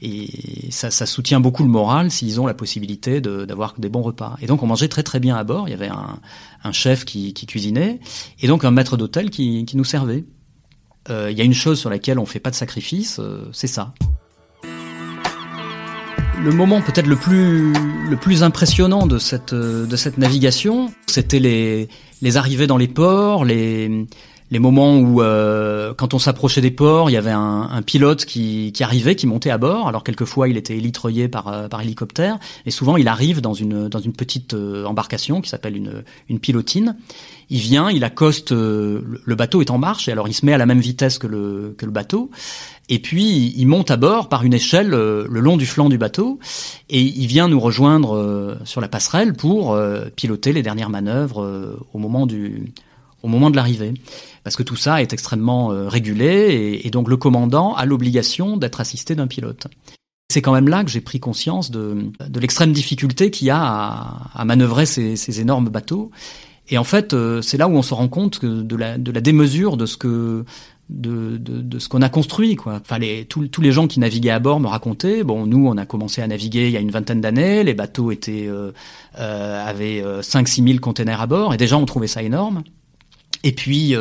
et 0.02 0.70
ça, 0.70 0.90
ça 0.90 1.06
soutient 1.06 1.40
beaucoup 1.40 1.62
le 1.62 1.70
moral 1.70 2.10
s'ils 2.10 2.40
ont 2.40 2.46
la 2.46 2.52
possibilité 2.52 3.22
d'avoir 3.22 3.74
des 3.78 3.88
bons 3.88 4.02
repas. 4.02 4.36
Et 4.42 4.46
donc, 4.46 4.62
on 4.62 4.66
mangeait 4.66 4.88
très 4.88 5.02
très 5.02 5.18
bien 5.18 5.36
à 5.36 5.44
bord. 5.44 5.66
Il 5.66 5.70
y 5.70 5.74
avait 5.74 5.88
un, 5.88 6.20
un 6.62 6.72
chef 6.72 7.06
qui, 7.06 7.32
qui 7.32 7.46
cuisinait 7.46 8.00
et 8.40 8.46
donc 8.48 8.64
un 8.64 8.70
maître 8.70 8.98
d'hôtel 8.98 9.30
qui, 9.30 9.64
qui 9.64 9.76
nous 9.78 9.84
servait 9.84 10.24
il 11.08 11.14
euh, 11.14 11.30
y 11.30 11.40
a 11.40 11.44
une 11.44 11.54
chose 11.54 11.80
sur 11.80 11.90
laquelle 11.90 12.18
on 12.18 12.26
fait 12.26 12.40
pas 12.40 12.50
de 12.50 12.54
sacrifice, 12.54 13.18
euh, 13.18 13.48
c'est 13.52 13.66
ça. 13.66 13.94
Le 16.40 16.52
moment 16.52 16.80
peut-être 16.80 17.06
le 17.06 17.16
plus 17.16 17.72
le 17.72 18.16
plus 18.16 18.42
impressionnant 18.42 19.06
de 19.06 19.18
cette 19.18 19.54
de 19.54 19.96
cette 19.96 20.18
navigation, 20.18 20.92
c'était 21.06 21.40
les 21.40 21.88
les 22.22 22.36
arrivées 22.36 22.66
dans 22.66 22.78
les 22.78 22.88
ports, 22.88 23.44
les 23.44 24.06
les 24.50 24.58
moments 24.58 24.96
où, 24.96 25.20
euh, 25.20 25.92
quand 25.94 26.14
on 26.14 26.18
s'approchait 26.18 26.60
des 26.60 26.70
ports, 26.70 27.10
il 27.10 27.12
y 27.12 27.16
avait 27.16 27.30
un, 27.30 27.68
un 27.70 27.82
pilote 27.82 28.24
qui, 28.24 28.72
qui, 28.72 28.82
arrivait, 28.82 29.14
qui 29.14 29.26
montait 29.26 29.50
à 29.50 29.58
bord. 29.58 29.88
Alors 29.88 30.04
quelquefois, 30.04 30.48
il 30.48 30.56
était 30.56 30.76
élitreillé 30.76 31.28
par, 31.28 31.48
euh, 31.48 31.68
par 31.68 31.82
hélicoptère, 31.82 32.38
et 32.64 32.70
souvent, 32.70 32.96
il 32.96 33.08
arrive 33.08 33.40
dans 33.40 33.52
une, 33.52 33.88
dans 33.88 33.98
une 33.98 34.14
petite 34.14 34.54
euh, 34.54 34.86
embarcation 34.86 35.40
qui 35.42 35.50
s'appelle 35.50 35.76
une, 35.76 36.02
une 36.30 36.40
pilotine. 36.40 36.96
Il 37.50 37.60
vient, 37.60 37.90
il 37.90 38.04
accoste, 38.04 38.52
le 38.52 39.34
bateau 39.34 39.62
est 39.62 39.70
en 39.70 39.78
marche, 39.78 40.08
et 40.08 40.12
alors 40.12 40.28
il 40.28 40.34
se 40.34 40.44
met 40.44 40.52
à 40.52 40.58
la 40.58 40.66
même 40.66 40.80
vitesse 40.80 41.18
que 41.18 41.26
le, 41.26 41.74
que 41.78 41.86
le 41.86 41.92
bateau. 41.92 42.30
Et 42.90 42.98
puis 42.98 43.54
il 43.56 43.66
monte 43.66 43.90
à 43.90 43.96
bord 43.96 44.28
par 44.28 44.44
une 44.44 44.54
échelle 44.54 44.88
le 44.88 45.40
long 45.40 45.56
du 45.56 45.66
flanc 45.66 45.88
du 45.88 45.98
bateau 45.98 46.38
et 46.88 47.00
il 47.00 47.26
vient 47.26 47.48
nous 47.48 47.60
rejoindre 47.60 48.58
sur 48.64 48.80
la 48.80 48.88
passerelle 48.88 49.34
pour 49.34 49.78
piloter 50.16 50.52
les 50.52 50.62
dernières 50.62 50.90
manœuvres 50.90 51.78
au 51.92 51.98
moment 51.98 52.26
du 52.26 52.72
au 53.22 53.28
moment 53.28 53.50
de 53.50 53.56
l'arrivée 53.56 53.94
parce 54.48 54.56
que 54.56 54.62
tout 54.62 54.76
ça 54.76 55.02
est 55.02 55.12
extrêmement 55.12 55.72
euh, 55.72 55.88
régulé 55.88 56.80
et, 56.82 56.90
donc 56.90 57.08
le 57.08 57.16
commandant 57.16 57.74
a 57.74 57.84
l'obligation 57.84 58.56
d'être 58.56 58.80
assisté 58.80 59.14
d'un 59.14 59.26
pilote. 59.26 59.66
C'est 60.30 60.42
quand 60.42 60.52
même 60.52 60.68
là 60.68 60.84
que 60.84 60.90
j'ai 60.90 61.02
pris 61.02 61.20
conscience 61.20 61.70
de, 61.70 62.10
de 62.26 62.40
l'extrême 62.40 62.72
difficulté 62.72 63.30
qu'il 63.30 63.46
y 63.46 63.50
a 63.50 63.60
à, 63.60 64.30
à 64.34 64.44
manœuvrer 64.46 64.86
ces, 64.86 65.16
ces, 65.16 65.40
énormes 65.40 65.68
bateaux. 65.68 66.10
Et 66.70 66.78
en 66.78 66.84
fait, 66.84 67.14
euh, 67.14 67.40
c'est 67.42 67.56
là 67.56 67.68
où 67.68 67.72
on 67.72 67.82
se 67.82 67.94
rend 67.94 68.08
compte 68.08 68.44
de, 68.44 68.76
la, 68.76 68.98
démesure 68.98 69.76
de 69.76 69.86
ce 69.86 69.96
que 69.96 70.44
de, 70.90 71.78
ce 71.78 71.88
qu'on 71.88 72.02
a 72.02 72.08
construit. 72.08 72.56
Enfin, 72.64 72.98
tous, 73.28 73.60
les 73.60 73.72
gens 73.72 73.86
qui 73.86 74.00
naviguaient 74.00 74.30
à 74.30 74.38
bord 74.38 74.60
me 74.60 74.68
racontaient. 74.68 75.22
Bon, 75.22 75.46
nous, 75.46 75.66
on 75.66 75.76
a 75.76 75.86
commencé 75.86 76.22
à 76.22 76.26
naviguer 76.26 76.66
il 76.66 76.72
y 76.72 76.76
a 76.76 76.80
une 76.80 76.90
vingtaine 76.90 77.20
d'années. 77.20 77.64
Les 77.64 77.74
bateaux 77.74 78.10
euh, 78.10 78.72
euh, 79.18 79.66
avaient 79.66 80.02
5-6 80.02 80.66
000 80.66 80.78
containers 80.78 81.20
à 81.20 81.26
bord, 81.26 81.54
et 81.54 81.56
déjà 81.56 81.76
on 81.76 81.84
trouvait 81.84 82.06
ça 82.06 82.22
énorme. 82.22 82.62
Et 83.44 83.52
puis 83.52 83.94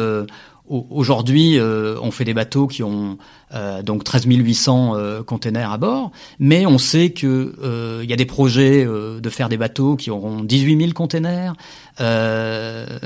aujourd'hui, 0.69 1.59
euh, 1.59 1.97
on 2.01 2.11
fait 2.11 2.25
des 2.25 2.33
bateaux 2.33 2.67
qui 2.67 2.83
ont 2.83 3.17
euh, 3.53 3.81
donc 3.81 4.03
13 4.03 4.25
800 4.25 4.95
euh, 4.95 5.23
containers 5.23 5.71
à 5.71 5.77
bord, 5.77 6.11
mais 6.37 6.65
on 6.65 6.77
sait 6.77 7.11
que 7.11 7.55
euh, 7.63 8.01
il 8.03 8.09
y 8.09 8.13
a 8.13 8.17
des 8.17 8.25
projets 8.25 8.85
de 8.85 9.29
faire 9.29 9.47
des 9.47 9.55
bateaux 9.57 9.95
qui 9.95 10.11
auront 10.11 10.43
18 10.43 10.77
000 10.77 10.91
containers. 10.91 11.55
c'est 11.97 13.05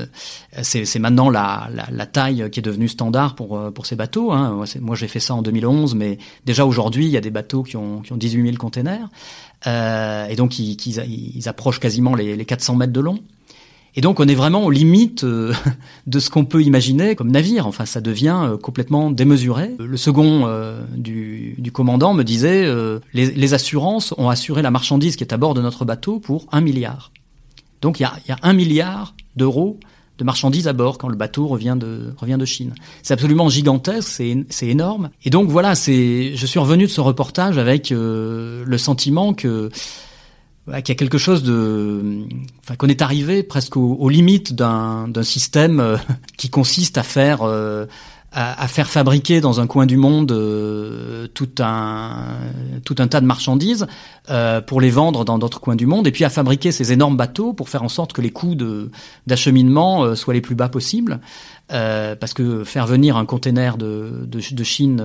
maintenant 1.00 1.30
la, 1.30 1.70
la, 1.74 1.86
la, 1.92 2.06
taille 2.08 2.50
qui 2.52 2.60
est 2.60 2.64
devenue 2.64 2.88
standard 2.88 3.36
pour 3.36 3.72
pour 3.74 3.86
ces 3.86 3.96
bateaux. 3.96 4.32
Hein. 4.32 4.66
Moi, 4.80 4.96
j'ai 4.96 5.08
fait 5.08 5.20
ça 5.20 5.36
en 5.36 5.44
2011, 5.44 5.94
mais 5.96 6.18
déjà 6.46 6.66
aujourd'hui, 6.66 7.06
il 7.06 7.12
y 7.12 7.18
a 7.18 7.22
des 7.22 7.30
bateaux 7.30 7.64
qui 7.64 7.78
ont 7.78 8.02
qui 8.02 8.14
ont 8.14 8.18
18 8.18 8.44
000 8.44 8.56
containers, 8.58 9.10
et 9.66 10.36
donc 10.36 10.58
ils, 10.58 10.76
ils, 10.88 11.38
ils 11.38 11.50
approchent 11.50 11.80
quasiment 11.80 12.16
les, 12.16 12.36
les 12.36 12.46
400 12.46 12.76
mètres 12.76 12.94
de 12.94 13.02
long. 13.02 13.20
Et 13.96 14.02
donc 14.02 14.20
on 14.20 14.28
est 14.28 14.36
vraiment 14.36 14.64
aux 14.64 14.72
limites 14.72 15.24
euh, 15.24 15.54
de 16.08 16.20
ce 16.20 16.30
qu'on 16.30 16.46
peut 16.46 16.64
imaginer 16.64 17.16
comme 17.16 17.32
navire. 17.32 17.68
Enfin, 17.68 17.86
ça 17.86 18.02
devient 18.02 18.40
euh, 18.44 18.58
complètement 18.58 19.12
démesuré. 19.12 19.76
Le 19.80 19.98
second 19.98 20.44
euh, 20.46 20.82
du, 20.96 21.56
du, 21.58 21.72
commandant 21.72 22.14
me 22.14 22.24
disait 22.24 22.72
les, 23.14 23.32
les, 23.32 23.54
assurances 23.54 24.14
ont 24.18 24.30
assuré 24.30 24.62
la 24.62 24.72
marchandise 24.72 25.16
qui 25.16 25.24
est 25.24 25.34
à 25.34 25.38
bord 25.38 25.54
de 25.54 25.62
notre 25.62 25.86
bateau 25.86 26.20
pour 26.20 26.46
un 26.52 26.62
milliard. 26.62 27.12
Donc 27.82 28.00
il 28.00 28.04
y 28.04 28.06
a, 28.06 28.14
y 28.28 28.32
a 28.32 28.38
un 28.44 28.54
milliard 28.54 29.16
d'euros 29.36 29.80
de 30.18 30.24
marchandises 30.24 30.68
à 30.68 30.74
bord 30.74 30.98
quand 30.98 31.08
le 31.08 31.16
bateau 31.16 31.48
revient 31.48 31.76
de 31.80 32.14
revient 32.18 32.38
de 32.38 32.46
Chine. 32.46 32.76
C'est 33.02 33.14
absolument 33.14 33.50
gigantesque, 33.50 34.22
c'est 34.50 34.68
énorme. 34.68 35.10
Et 35.24 35.30
donc 35.30 35.50
voilà, 35.50 35.74
je 35.74 36.46
suis 36.46 36.60
revenu 36.60 36.86
de 36.86 36.92
ce 36.92 37.02
reportage 37.02 37.58
avec 37.58 37.90
le 37.90 38.78
sentiment 38.78 39.34
que 39.34 39.72
qu'il 40.68 40.90
y 40.90 40.92
a 40.92 40.96
quelque 40.96 41.18
chose 41.18 41.44
de, 41.44 42.24
enfin, 42.64 42.76
qu'on 42.76 42.88
est 42.88 43.02
arrivé 43.02 43.44
presque 43.44 43.78
aux, 43.78 44.10
limites 44.10 44.54
d'un, 44.54 45.08
d'un 45.08 45.24
système 45.24 45.80
euh, 45.80 45.98
qui 46.38 46.50
consiste 46.50 46.98
à 46.98 47.04
faire, 47.04 47.42
euh, 47.42 47.86
à, 48.32 48.68
faire 48.68 48.88
fabriquer 48.88 49.42
dans 49.42 49.60
un 49.60 49.68
coin 49.68 49.86
du 49.86 49.98
monde 49.98 50.32
euh, 50.32 51.28
tout 51.34 51.50
un, 51.60 52.38
tout 52.86 52.96
un 53.00 53.08
tas 53.08 53.22
de 53.22 53.26
marchandises 53.26 53.88
pour 54.68 54.80
les 54.80 54.92
vendre 54.92 55.26
dans 55.26 55.38
d'autres 55.38 55.60
coins 55.60 55.76
du 55.76 55.86
monde, 55.86 56.08
et 56.08 56.12
puis 56.12 56.24
à 56.24 56.30
fabriquer 56.30 56.72
ces 56.72 56.94
énormes 56.94 57.18
bateaux 57.18 57.52
pour 57.52 57.68
faire 57.68 57.84
en 57.84 57.90
sorte 57.90 58.14
que 58.14 58.22
les 58.22 58.30
coûts 58.30 58.56
d'acheminement 59.28 60.16
soient 60.16 60.34
les 60.34 60.40
plus 60.40 60.56
bas 60.56 60.70
possibles. 60.70 61.20
parce 61.68 62.34
que 62.34 62.64
faire 62.64 62.88
venir 62.88 63.18
un 63.18 63.26
container 63.26 63.76
de, 63.76 64.26
de 64.26 64.64
Chine 64.64 65.04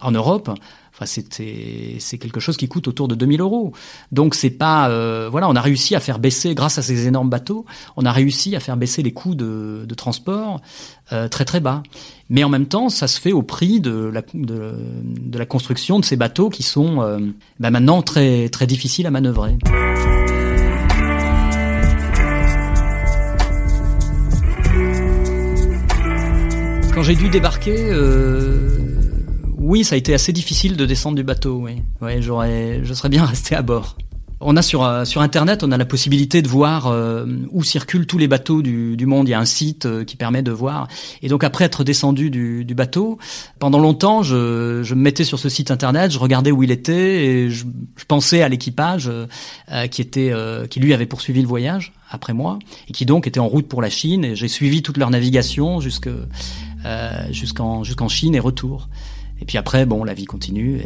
en 0.00 0.12
Europe, 0.12 0.50
Enfin, 0.94 1.06
c'est 1.06 2.18
quelque 2.18 2.38
chose 2.38 2.56
qui 2.56 2.68
coûte 2.68 2.86
autour 2.86 3.08
de 3.08 3.16
2000 3.16 3.40
euros. 3.40 3.72
Donc 4.12 4.36
c'est 4.36 4.50
pas 4.50 4.88
euh, 4.90 5.28
voilà, 5.28 5.48
on 5.48 5.56
a 5.56 5.60
réussi 5.60 5.96
à 5.96 6.00
faire 6.00 6.20
baisser 6.20 6.54
grâce 6.54 6.78
à 6.78 6.82
ces 6.82 7.08
énormes 7.08 7.30
bateaux, 7.30 7.64
on 7.96 8.04
a 8.04 8.12
réussi 8.12 8.54
à 8.54 8.60
faire 8.60 8.76
baisser 8.76 9.02
les 9.02 9.12
coûts 9.12 9.34
de, 9.34 9.84
de 9.88 9.94
transport 9.94 10.60
euh, 11.12 11.28
très 11.28 11.44
très 11.44 11.58
bas. 11.58 11.82
Mais 12.30 12.44
en 12.44 12.48
même 12.48 12.66
temps, 12.66 12.88
ça 12.88 13.08
se 13.08 13.20
fait 13.20 13.32
au 13.32 13.42
prix 13.42 13.80
de 13.80 14.10
la 14.12 14.22
de, 14.32 15.36
la 15.36 15.46
construction 15.46 15.98
de 15.98 16.04
ces 16.04 16.16
bateaux 16.16 16.48
qui 16.48 16.62
sont 16.62 17.02
euh, 17.02 17.18
bah 17.58 17.70
maintenant 17.70 18.00
très 18.00 18.48
très 18.48 18.66
difficiles 18.66 19.06
à 19.06 19.10
manœuvrer. 19.10 19.58
Quand 26.94 27.02
j'ai 27.02 27.16
dû 27.16 27.28
débarquer, 27.28 27.76
euh, 27.90 28.78
Oui, 29.66 29.82
ça 29.82 29.94
a 29.94 29.98
été 29.98 30.12
assez 30.12 30.30
difficile 30.34 30.76
de 30.76 30.84
descendre 30.84 31.16
du 31.16 31.22
bateau. 31.22 31.56
Oui, 31.56 31.80
ouais, 32.02 32.20
j'aurais, 32.20 32.80
je 32.82 32.92
serais 32.92 33.08
bien 33.08 33.24
resté 33.24 33.54
à 33.54 33.62
bord. 33.62 33.96
On 34.42 34.58
a 34.58 34.62
sur 34.62 34.84
euh, 34.84 35.06
sur 35.06 35.22
internet, 35.22 35.64
on 35.64 35.72
a 35.72 35.78
la 35.78 35.86
possibilité 35.86 36.42
de 36.42 36.48
voir 36.48 36.88
euh, 36.88 37.24
où 37.50 37.64
circulent 37.64 38.06
tous 38.06 38.18
les 38.18 38.28
bateaux 38.28 38.60
du, 38.60 38.94
du 38.94 39.06
monde. 39.06 39.26
Il 39.26 39.30
y 39.30 39.34
a 39.34 39.40
un 39.40 39.46
site 39.46 39.86
euh, 39.86 40.04
qui 40.04 40.16
permet 40.16 40.42
de 40.42 40.50
voir. 40.50 40.86
Et 41.22 41.28
donc 41.28 41.44
après 41.44 41.64
être 41.64 41.82
descendu 41.82 42.28
du, 42.28 42.66
du 42.66 42.74
bateau, 42.74 43.16
pendant 43.58 43.78
longtemps, 43.78 44.22
je, 44.22 44.82
je, 44.82 44.94
me 44.94 45.00
mettais 45.00 45.24
sur 45.24 45.38
ce 45.38 45.48
site 45.48 45.70
internet, 45.70 46.12
je 46.12 46.18
regardais 46.18 46.50
où 46.50 46.62
il 46.62 46.70
était 46.70 47.24
et 47.24 47.50
je, 47.50 47.64
je 47.96 48.04
pensais 48.04 48.42
à 48.42 48.50
l'équipage 48.50 49.10
qui 49.90 50.02
était 50.02 50.30
qui 50.68 50.78
lui 50.78 50.92
avait 50.92 51.06
poursuivi 51.06 51.40
le 51.40 51.48
voyage 51.48 51.94
après 52.10 52.34
moi 52.34 52.58
et 52.86 52.92
qui 52.92 53.06
donc 53.06 53.26
était 53.26 53.40
en 53.40 53.48
route 53.48 53.66
pour 53.66 53.80
la 53.80 53.88
Chine. 53.88 54.26
Et 54.26 54.36
j'ai 54.36 54.48
suivi 54.48 54.82
toute 54.82 54.98
leur 54.98 55.08
navigation 55.08 55.80
jusque 55.80 56.10
jusqu'en 57.30 57.82
jusqu'en 57.82 58.08
Chine 58.08 58.34
et 58.34 58.40
retour. 58.40 58.88
Et 59.40 59.44
puis 59.44 59.58
après, 59.58 59.86
bon, 59.86 60.04
la 60.04 60.14
vie 60.14 60.24
continue 60.24 60.80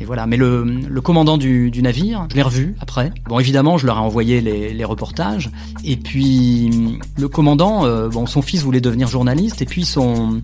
et 0.00 0.04
voilà. 0.04 0.26
Mais 0.26 0.36
le, 0.36 0.64
le 0.64 1.00
commandant 1.00 1.38
du, 1.38 1.70
du, 1.70 1.82
navire, 1.82 2.26
je 2.30 2.36
l'ai 2.36 2.42
revu 2.42 2.74
après. 2.80 3.12
Bon, 3.28 3.38
évidemment, 3.38 3.78
je 3.78 3.86
leur 3.86 3.96
ai 3.96 4.00
envoyé 4.00 4.40
les, 4.40 4.72
les 4.72 4.84
reportages. 4.84 5.50
Et 5.84 5.96
puis, 5.96 6.98
le 7.16 7.28
commandant, 7.28 7.84
euh, 7.84 8.08
bon, 8.08 8.26
son 8.26 8.42
fils 8.42 8.62
voulait 8.62 8.80
devenir 8.80 9.08
journaliste. 9.08 9.62
Et 9.62 9.64
puis, 9.64 9.84
son, 9.84 10.40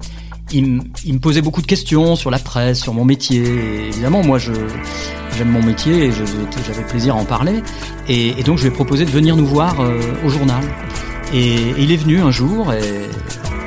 il, 0.52 0.82
il, 1.04 1.14
me 1.14 1.18
posait 1.18 1.42
beaucoup 1.42 1.62
de 1.62 1.66
questions 1.66 2.16
sur 2.16 2.30
la 2.30 2.38
presse, 2.38 2.82
sur 2.82 2.94
mon 2.94 3.04
métier. 3.04 3.44
Évidemment, 3.88 4.22
moi, 4.22 4.38
je, 4.38 4.52
j'aime 5.36 5.50
mon 5.50 5.62
métier 5.62 6.06
et 6.06 6.12
j'avais 6.12 6.86
plaisir 6.88 7.16
à 7.16 7.18
en 7.18 7.24
parler. 7.24 7.62
Et, 8.08 8.38
et, 8.38 8.42
donc, 8.42 8.58
je 8.58 8.64
lui 8.64 8.68
ai 8.68 8.74
proposé 8.74 9.04
de 9.04 9.10
venir 9.10 9.36
nous 9.36 9.46
voir 9.46 9.80
euh, 9.80 9.98
au 10.24 10.28
journal. 10.28 10.62
Et, 11.32 11.54
et, 11.54 11.74
il 11.78 11.92
est 11.92 11.96
venu 11.96 12.20
un 12.20 12.30
jour 12.30 12.72
et 12.72 13.08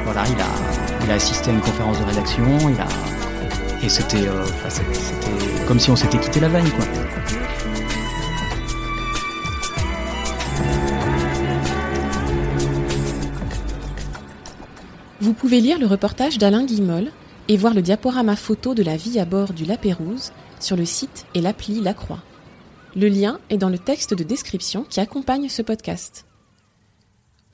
voilà, 0.03 0.23
il 0.27 0.39
a, 0.41 1.05
il 1.05 1.11
a 1.11 1.15
assisté 1.15 1.49
à 1.49 1.53
une 1.53 1.61
conférence 1.61 1.99
de 1.99 2.05
rédaction. 2.05 2.45
Il 2.69 2.79
a 2.79 3.16
et 3.83 3.89
c'était 3.89 4.27
euh, 4.27 4.45
comme 5.67 5.79
si 5.79 5.89
on 5.89 5.95
s'était 5.95 6.19
quitté 6.19 6.39
la 6.39 6.49
veille. 6.49 6.71
Vous 15.19 15.33
pouvez 15.33 15.59
lire 15.59 15.79
le 15.79 15.85
reportage 15.85 16.37
d'Alain 16.37 16.65
Guimol 16.65 17.11
et 17.47 17.57
voir 17.57 17.73
le 17.73 17.81
diaporama 17.81 18.35
photo 18.35 18.73
de 18.73 18.83
la 18.83 18.97
vie 18.97 19.19
à 19.19 19.25
bord 19.25 19.53
du 19.53 19.65
La 19.65 19.77
Pérouse 19.77 20.31
sur 20.59 20.75
le 20.75 20.85
site 20.85 21.25
et 21.33 21.41
l'appli 21.41 21.81
La 21.81 21.93
Croix. 21.93 22.23
Le 22.95 23.07
lien 23.07 23.39
est 23.49 23.57
dans 23.57 23.69
le 23.69 23.77
texte 23.77 24.13
de 24.13 24.23
description 24.23 24.85
qui 24.89 24.99
accompagne 24.99 25.49
ce 25.49 25.61
podcast. 25.61 26.25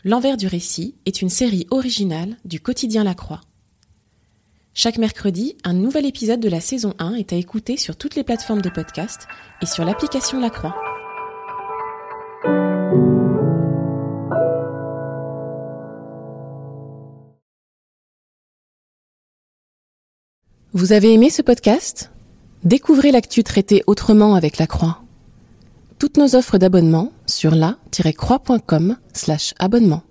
L'envers 0.04 0.38
du 0.38 0.48
récit 0.48 0.96
est 1.06 1.22
une 1.22 1.30
série 1.30 1.68
originale 1.72 2.38
du 2.46 2.60
quotidien 2.60 3.04
La 3.04 3.14
Croix. 3.14 3.42
Chaque 4.76 4.98
mercredi, 4.98 5.56
un 5.64 5.74
nouvel 5.74 6.08
épisode 6.08 6.40
de 6.40 6.50
la 6.50 6.60
saison 6.60 6.96
1 6.98 7.14
est 7.14 7.32
à 7.32 7.36
écouter 7.36 7.78
sur 7.78 7.96
toutes 7.96 8.16
les 8.16 8.24
plateformes 8.24 8.64
de 8.64 8.72
podcast 8.72 9.28
et 9.62 9.68
sur 9.68 9.86
l'application 9.86 10.40
La 10.40 10.50
Croix. 10.50 10.74
Vous 20.74 20.92
avez 20.92 21.14
aimé 21.14 21.30
ce 21.30 21.44
podcast? 21.44 22.12
Découvrez 22.64 23.12
l'actu 23.12 23.44
traité 23.44 23.84
autrement 23.86 24.34
avec 24.34 24.58
La 24.58 24.66
Croix. 24.66 25.04
Toutes 26.00 26.18
nos 26.18 26.36
offres 26.36 26.58
d'abonnement 26.58 27.12
sur 27.28 27.54
la-croix.com/abonnement. 27.54 30.02